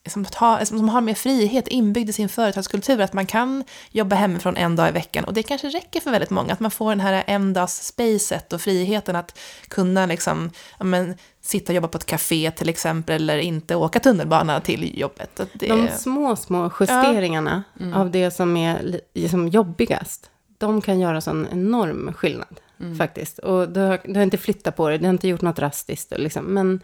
[0.07, 4.57] som har, som har mer frihet inbyggd i sin företagskultur, att man kan jobba hemifrån
[4.57, 5.23] en dag i veckan.
[5.23, 9.15] Och det kanske räcker för väldigt många, att man får den här endags-spacet och friheten
[9.15, 13.75] att kunna liksom, ja, men, sitta och jobba på ett café till exempel, eller inte
[13.75, 15.39] åka tunnelbana till jobbet.
[15.53, 17.63] Det, De små, små justeringarna
[17.95, 18.81] av det som är
[19.13, 22.59] li- som jobbigast, de kan göra sån enorm skillnad
[22.97, 23.39] faktiskt.
[23.39, 26.13] Och du har, du har inte flyttat på det, du har inte gjort något drastiskt,
[26.17, 26.81] liksom, men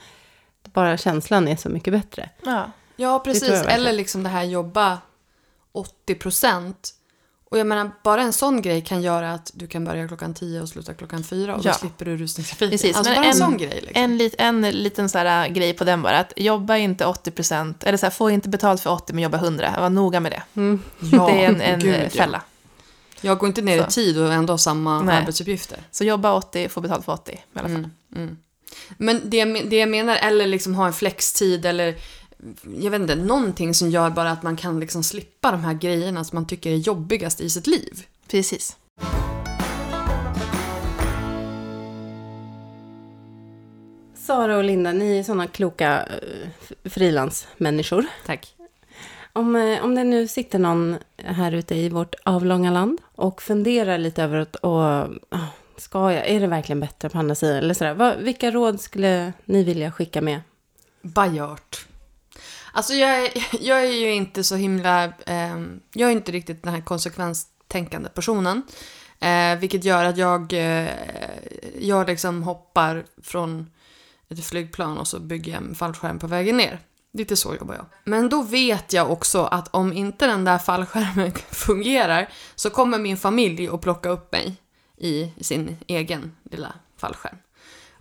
[0.74, 2.30] bara känslan är så mycket bättre.
[2.46, 2.72] ja.
[3.02, 3.50] Ja, precis.
[3.50, 4.98] Eller liksom det här jobba
[5.72, 6.94] 80 procent.
[7.52, 10.62] Och jag menar, bara en sån grej kan göra att du kan börja klockan 10
[10.62, 11.72] och sluta klockan 4 och Ja.
[11.72, 12.70] då slipper du rusningstrafiken.
[12.72, 13.82] Precis, Alltså men bara en, en- sån grej.
[13.82, 14.04] Liksom.
[14.04, 17.98] En, lit, en liten så här, grej på den bara, att jobba inte 80%, eller
[17.98, 20.44] så här, få inte betalt för 80 men jobba 100, var noga med det.
[21.12, 22.10] Ja, det är en, en gud, eh, ja.
[22.10, 22.42] fälla.
[23.22, 23.84] Jag går inte ner Så.
[23.88, 25.18] i tid och ändå har samma Nej.
[25.18, 25.80] arbetsuppgifter.
[25.92, 27.76] Så jobba 80, få betalt för 80 i alla fall.
[27.78, 28.38] Mm, mm.
[28.98, 31.96] Men det, det jag menar, eller liksom ha en flextid eller
[32.80, 36.24] jag vet inte, någonting som gör bara att man kan liksom slippa de här grejerna
[36.24, 38.06] som man tycker är jobbigast i sitt liv.
[38.28, 38.78] Precis.
[44.16, 48.06] Sara och Linda, ni är sådana kloka eh, frilansmänniskor.
[48.26, 48.56] Tack.
[49.34, 53.98] Om, eh, om det nu sitter någon här ute i vårt avlånga land och funderar
[53.98, 54.82] lite över att, och,
[55.30, 57.58] ah, ska jag, är det verkligen bättre på andra sidan?
[57.58, 57.94] Eller sådär.
[57.94, 60.42] Vad, vilka råd skulle ni vilja skicka med?
[61.02, 61.91] Bajört.
[62.72, 65.04] Alltså jag är, jag är ju inte så himla...
[65.06, 65.62] Eh,
[65.94, 68.64] jag är inte riktigt den här konsekvenstänkande personen.
[69.20, 70.90] Eh, vilket gör att jag, eh,
[71.80, 73.72] jag liksom hoppar från
[74.30, 76.80] ett flygplan och så bygger jag en fallskärm på vägen ner.
[77.14, 77.86] Lite så jobbar jag.
[78.04, 83.18] Men då vet jag också att om inte den där fallskärmen fungerar så kommer min
[83.18, 84.56] familj att plocka upp mig
[84.98, 87.38] i sin egen lilla fallskärm.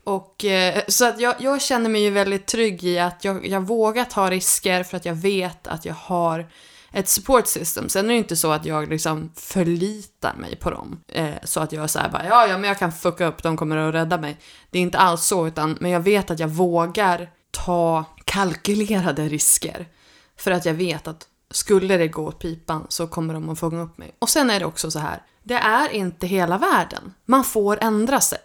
[0.05, 3.61] Och, eh, så att jag, jag känner mig ju väldigt trygg i att jag, jag
[3.61, 6.51] vågar ta risker för att jag vet att jag har
[6.93, 7.89] ett support system.
[7.89, 11.01] Sen är det inte så att jag liksom förlitar mig på dem.
[11.09, 13.77] Eh, så att jag säger bara, ja, ja, men jag kan fucka upp, de kommer
[13.77, 14.39] att rädda mig.
[14.71, 19.89] Det är inte alls så, utan, men jag vet att jag vågar ta kalkylerade risker.
[20.37, 23.83] För att jag vet att skulle det gå åt pipan så kommer de att fånga
[23.83, 24.15] upp mig.
[24.19, 27.15] Och sen är det också så här, det är inte hela världen.
[27.27, 28.41] Man får ändra sig.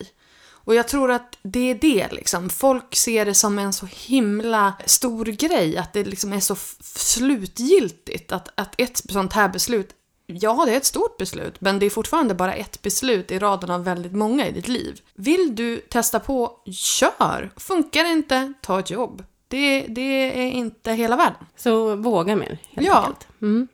[0.66, 2.50] Och jag tror att det är det liksom.
[2.50, 8.32] Folk ser det som en så himla stor grej, att det liksom är så slutgiltigt.
[8.32, 9.90] Att, att ett sånt här beslut,
[10.28, 13.70] ja det är ett stort beslut, men det är fortfarande bara ett beslut i raden
[13.72, 15.02] av väldigt många i ditt liv.
[15.14, 17.52] Vill du testa på, kör!
[17.58, 19.24] Funkar det inte, ta ett jobb.
[19.48, 21.46] Det, det är inte hela världen.
[21.58, 22.96] Så våga mer, helt Ja.
[22.98, 23.28] enkelt.
[23.42, 23.68] Mm.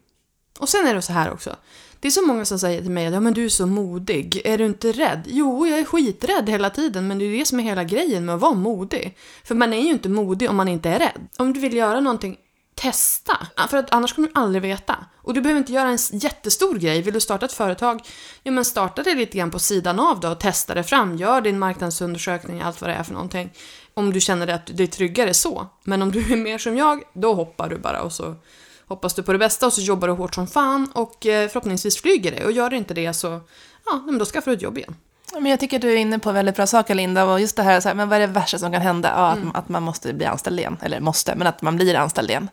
[0.59, 1.55] Och sen är det så här också.
[2.01, 4.41] Det är så många som säger till mig att ja, men du är så modig.
[4.45, 5.23] Är du inte rädd?
[5.25, 8.35] Jo, jag är skiträdd hela tiden, men det är det som är hela grejen med
[8.35, 9.17] att vara modig.
[9.43, 11.27] För man är ju inte modig om man inte är rädd.
[11.37, 12.37] Om du vill göra någonting,
[12.75, 13.37] testa.
[13.69, 14.95] För att annars kommer du aldrig veta.
[15.15, 17.01] Och du behöver inte göra en jättestor grej.
[17.01, 18.01] Vill du starta ett företag,
[18.43, 21.17] ja men starta det lite grann på sidan av då och testa det fram.
[21.17, 23.53] Gör din marknadsundersökning, allt vad det är för någonting.
[23.93, 25.67] Om du känner att det är tryggare så.
[25.83, 28.35] Men om du är mer som jag, då hoppar du bara och så
[28.91, 32.01] hoppas du på det bästa och så jobbar du hårt som fan och eh, förhoppningsvis
[32.01, 32.45] flyger det.
[32.45, 33.41] Och gör du inte det så,
[33.85, 34.95] ja, men då skaffar du ett jobb igen.
[35.33, 37.25] Men jag tycker du är inne på väldigt bra saker, Linda.
[37.25, 39.09] Och just det här, så här men vad är det värsta som kan hända?
[39.15, 40.77] Ja, att, att man måste bli anställd igen.
[40.81, 42.49] Eller måste, men att man blir anställd igen.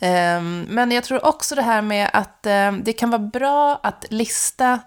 [0.00, 4.04] Ehm, men jag tror också det här med att ehm, det kan vara bra att
[4.10, 4.78] lista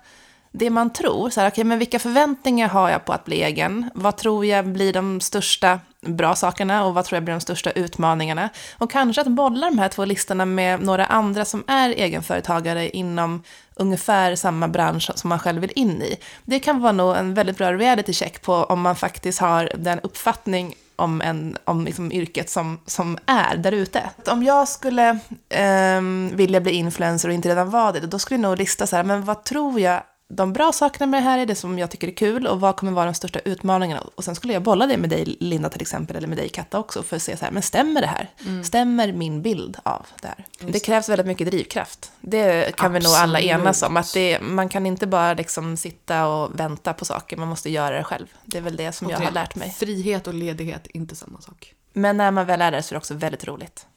[0.52, 1.30] det man tror.
[1.30, 3.90] Så här, okay, men vilka förväntningar har jag på att bli egen?
[3.94, 7.72] Vad tror jag blir de största bra sakerna och vad tror jag blir de största
[7.72, 8.50] utmaningarna?
[8.78, 13.44] Och kanske att bolla de här två listorna med några andra som är egenföretagare inom
[13.76, 16.16] ungefär samma bransch som man själv vill in i.
[16.46, 20.00] Det kan vara nog en väldigt bra reality check på om man faktiskt har den
[20.00, 24.10] uppfattning om, en, om liksom yrket som, som är där ute.
[24.28, 25.10] Om jag skulle
[25.50, 26.02] eh,
[26.34, 29.04] vilja bli influencer och inte redan vara det, då skulle jag nog lista så här,
[29.04, 30.04] men vad tror jag
[30.36, 32.76] de bra sakerna med det här är, det som jag tycker är kul och vad
[32.76, 34.02] kommer vara de största utmaningarna.
[34.16, 36.80] Och sen skulle jag bolla det med dig Linda till exempel, eller med dig Katta
[36.80, 38.30] också, för att se så här, men stämmer det här?
[38.64, 40.46] Stämmer min bild av det här?
[40.60, 42.12] Det krävs väldigt mycket drivkraft.
[42.22, 43.60] Det kan vi nog alla Absolut.
[43.60, 47.48] enas om, att det, man kan inte bara liksom sitta och vänta på saker, man
[47.48, 48.28] måste göra det själv.
[48.46, 49.72] Det är väl det som jag har lärt mig.
[49.72, 51.74] Frihet och ledighet, inte samma sak.
[51.94, 53.88] Men när man väl är där så är det också väldigt roligt.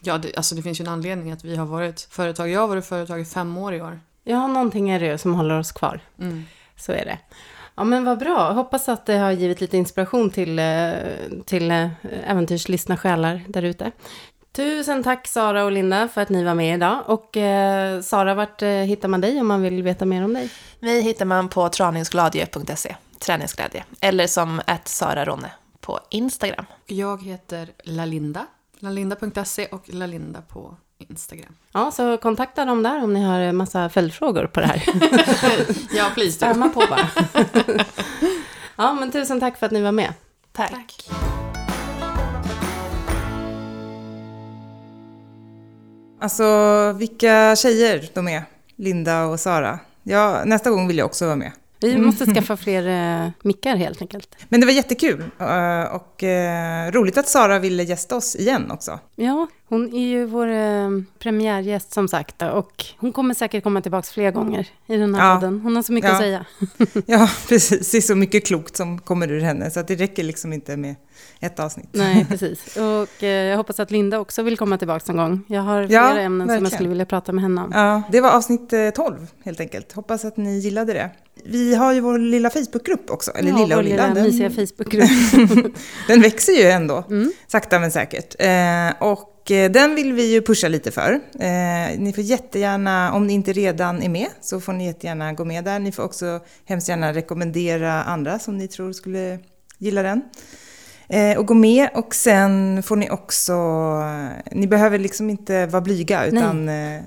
[0.00, 2.50] Ja, det, alltså det finns ju en anledning att vi har varit företag.
[2.50, 4.00] Jag har varit företag i fem år i år.
[4.24, 6.00] Ja, någonting är det som håller oss kvar.
[6.18, 6.44] Mm.
[6.76, 7.18] Så är det.
[7.74, 8.52] Ja, men vad bra.
[8.52, 10.92] Hoppas att det har givit lite inspiration till, eh,
[11.44, 11.88] till eh,
[12.26, 13.90] äventyrslystna själar där ute.
[14.52, 17.02] Tusen tack Sara och Linda för att ni var med idag.
[17.06, 20.50] Och eh, Sara, vart eh, hittar man dig om man vill veta mer om dig?
[20.80, 25.50] Mig hittar man på traningsgladie.se, träningsglädje, eller som att Sara Ronne
[25.80, 26.66] på Instagram.
[26.86, 28.46] Jag heter Lalinda,
[28.78, 30.76] lalinda.se och Lalinda på
[31.08, 31.54] Instagram.
[31.72, 34.82] Ja, så kontakta dem där om ni har en massa följdfrågor på det här.
[35.92, 36.52] Ja, please do.
[36.52, 37.08] Spamma på bara.
[38.76, 40.14] ja, men tusen tack för att ni var med.
[40.52, 40.70] Tack.
[40.70, 41.08] Tack.
[46.20, 46.44] Alltså,
[46.92, 48.42] vilka tjejer de är,
[48.76, 49.78] Linda och Sara.
[50.02, 51.52] Ja, nästa gång vill jag också vara med.
[51.80, 52.86] Vi måste skaffa fler
[53.24, 54.36] eh, mickar helt enkelt.
[54.48, 58.98] Men det var jättekul eh, och eh, roligt att Sara ville gästa oss igen också.
[59.16, 64.08] Ja, hon är ju vår eh, premiärgäst som sagt och hon kommer säkert komma tillbaka
[64.12, 65.34] fler gånger i den här Ja.
[65.34, 65.60] podden.
[65.60, 66.14] Hon har så mycket Ja.
[66.14, 66.44] att säga.
[67.06, 67.90] Ja, precis.
[67.90, 70.76] Det är så mycket klokt som kommer ur henne så att det räcker liksom inte
[70.76, 70.94] med
[71.40, 71.88] ett avsnitt.
[71.92, 72.76] Nej, precis.
[72.76, 75.44] Och eh, jag hoppas att Linda också vill komma tillbaka någon gång.
[75.48, 76.64] Jag har Ja, flera ämnen som verkligen.
[76.64, 77.70] jag skulle vilja prata med henne om.
[77.74, 79.92] Ja, det var avsnitt eh, 12 helt enkelt.
[79.92, 81.10] Hoppas att ni gillade det.
[81.44, 83.30] Vi har ju vår lilla Facebookgrupp också.
[83.30, 84.02] Eller ja, lilla vår och lilla.
[84.08, 85.74] lilla Den, mysiga Facebookgrupp.
[86.08, 87.04] den växer ju ändå.
[87.10, 87.32] Mm.
[87.46, 88.34] Sakta men säkert.
[88.38, 91.12] Eh, och eh, den vill vi ju pusha lite för.
[91.40, 95.44] Eh, ni får jättegärna, om ni inte redan är med, så får ni jättegärna gå
[95.44, 95.78] med där.
[95.78, 99.38] Ni får också hemskt gärna rekommendera andra som ni tror skulle
[99.78, 100.22] gilla den.
[101.08, 103.54] Eh, och gå med och sen får ni också,
[104.50, 107.00] ni behöver liksom inte vara blyga utan eh,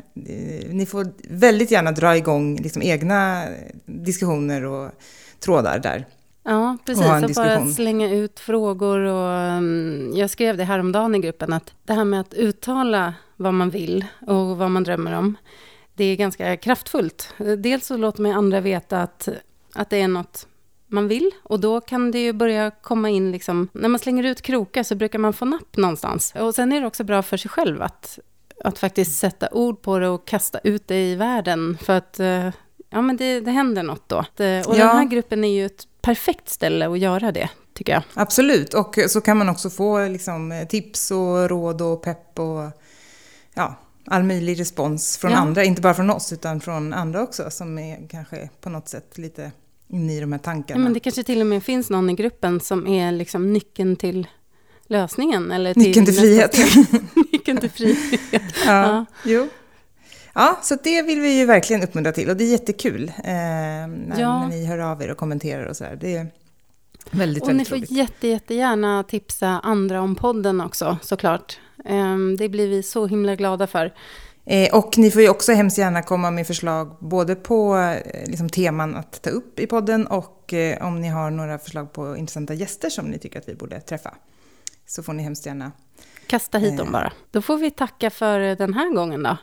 [0.70, 3.46] ni får väldigt gärna dra igång liksom egna
[3.86, 4.92] diskussioner och
[5.40, 6.06] trådar där.
[6.46, 7.06] Ja, precis.
[7.06, 9.00] en Och bara slänga ut frågor.
[9.00, 13.54] Och, um, jag skrev det häromdagen i gruppen att det här med att uttala vad
[13.54, 15.38] man vill och vad man drömmer om,
[15.94, 17.34] det är ganska kraftfullt.
[17.58, 19.30] Dels så låter man andra veta att,
[19.76, 20.48] att det är något
[20.88, 24.42] man vill och då kan det ju börja komma in, liksom, när man slänger ut
[24.42, 26.34] krokar så brukar man få napp någonstans.
[26.40, 28.20] Och sen är det också bra för sig själv att,
[28.64, 31.78] att faktiskt sätta ord på det och kasta ut det i världen.
[31.82, 32.50] För att eh,
[32.96, 34.18] ja, men det, det händer något då.
[34.18, 34.64] Och Ja.
[34.68, 38.04] den här gruppen är ju ett perfekt ställe att göra det, tycker jag.
[38.14, 42.64] Absolut, och så kan man också få liksom, tips och råd och pepp och
[43.54, 43.76] ja,
[44.08, 45.38] all möjlig respons från Ja.
[45.38, 45.64] andra.
[45.64, 49.52] Inte bara från oss, utan från andra också som är kanske på något sätt lite
[49.90, 50.84] inne i de här Ja, tankarna.
[50.84, 54.28] men det kanske till och med finns någon i gruppen som är liksom nyckeln till
[54.88, 55.52] lösningen.
[55.52, 56.58] Eller till Nyckeln till frihet.
[57.32, 58.22] nyckeln till frihet.
[58.32, 58.42] ja.
[58.66, 59.06] Ja.
[59.26, 59.48] Jo.
[60.36, 64.20] Ja, så det vill vi ju verkligen uppmuntra till och det är jättekul eh, när,
[64.20, 64.40] Ja.
[64.40, 65.96] när ni hör av er och kommenterar och så här.
[65.96, 66.28] Det är
[67.12, 67.92] väldigt, Och ni väldigt får roligt.
[67.92, 71.60] jätte, jättegärna tipsa andra om podden också, såklart.
[71.86, 73.94] Ehm, Det blir vi så himla glada för.
[74.46, 78.50] Eh, och ni får ju också hemskt gärna komma med förslag både på eh, liksom,
[78.50, 82.54] teman att ta upp i podden och eh, om ni har några förslag på intressanta
[82.54, 84.14] gäster som ni tycker att vi borde träffa.
[84.88, 85.72] Så får ni hemskt gärna.
[86.28, 86.78] Kasta hit Eh.
[86.78, 87.14] dem bara.
[87.32, 89.38] Då får vi tacka för den här gången då.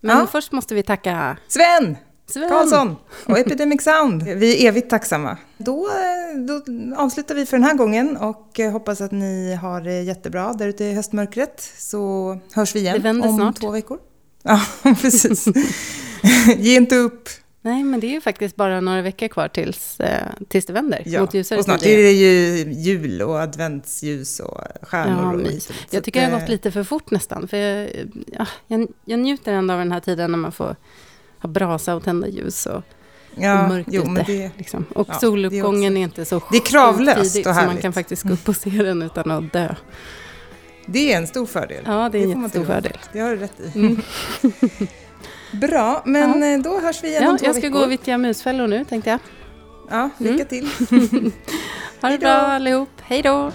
[0.00, 0.26] Men Ja.
[0.26, 2.48] först måste vi tacka Sven Sven.
[2.48, 4.22] Karlsson och Epidemic Sound.
[4.22, 5.36] Vi är evigt tacksamma.
[5.58, 6.62] Då, eh, då
[6.96, 10.68] avslutar vi för den här gången och eh, hoppas att ni har det jättebra där
[10.68, 11.72] ute i höstmörkret.
[11.78, 13.60] Så hörs vi igen om snart.
[13.60, 13.98] två veckor.
[14.46, 14.60] Ja,
[15.00, 15.46] precis.
[16.56, 17.28] Ge inte upp.
[17.66, 21.02] Nej, men det är ju faktiskt bara några veckor kvar tills, eh, tills det vänder
[21.06, 21.98] Ja, mot ljusare och snart tider.
[21.98, 25.22] är det ju jul och adventsljus och stjärnor.
[25.22, 25.46] Ja, och mys.
[25.54, 25.90] hit och dit.
[25.90, 27.48] Så Jag tycker det har gått lite för fort nästan.
[27.48, 27.90] För jag,
[28.26, 30.76] ja, jag, jag njuter ändå av den här tiden när man får
[31.38, 32.82] ha brasa och tända ljus och,
[33.34, 34.10] ja, och mörkt jo, ute.
[34.10, 34.84] men det, liksom.
[34.94, 37.82] Och ja, soluppgången är, inte så Det är kravlöst tidigt, och Så man härligt.
[37.82, 39.74] kan faktiskt gå upp och se den utan att dö.
[40.86, 41.82] det är en stor fördel.
[41.86, 42.98] Ja, det är en man jättestor fördel.
[43.12, 43.78] Det har du rätt i.
[43.78, 44.02] Mm.
[45.54, 47.78] Bra, men eh, då hörs vi igen Ja, om två jag ska veckor.
[47.78, 49.18] gå och vittja musfällor nu, tänkte jag.
[49.90, 50.46] Ja, lycka Mm.
[50.46, 50.68] till.
[52.00, 52.88] Ha det bra allihop.
[53.02, 53.52] Hej då!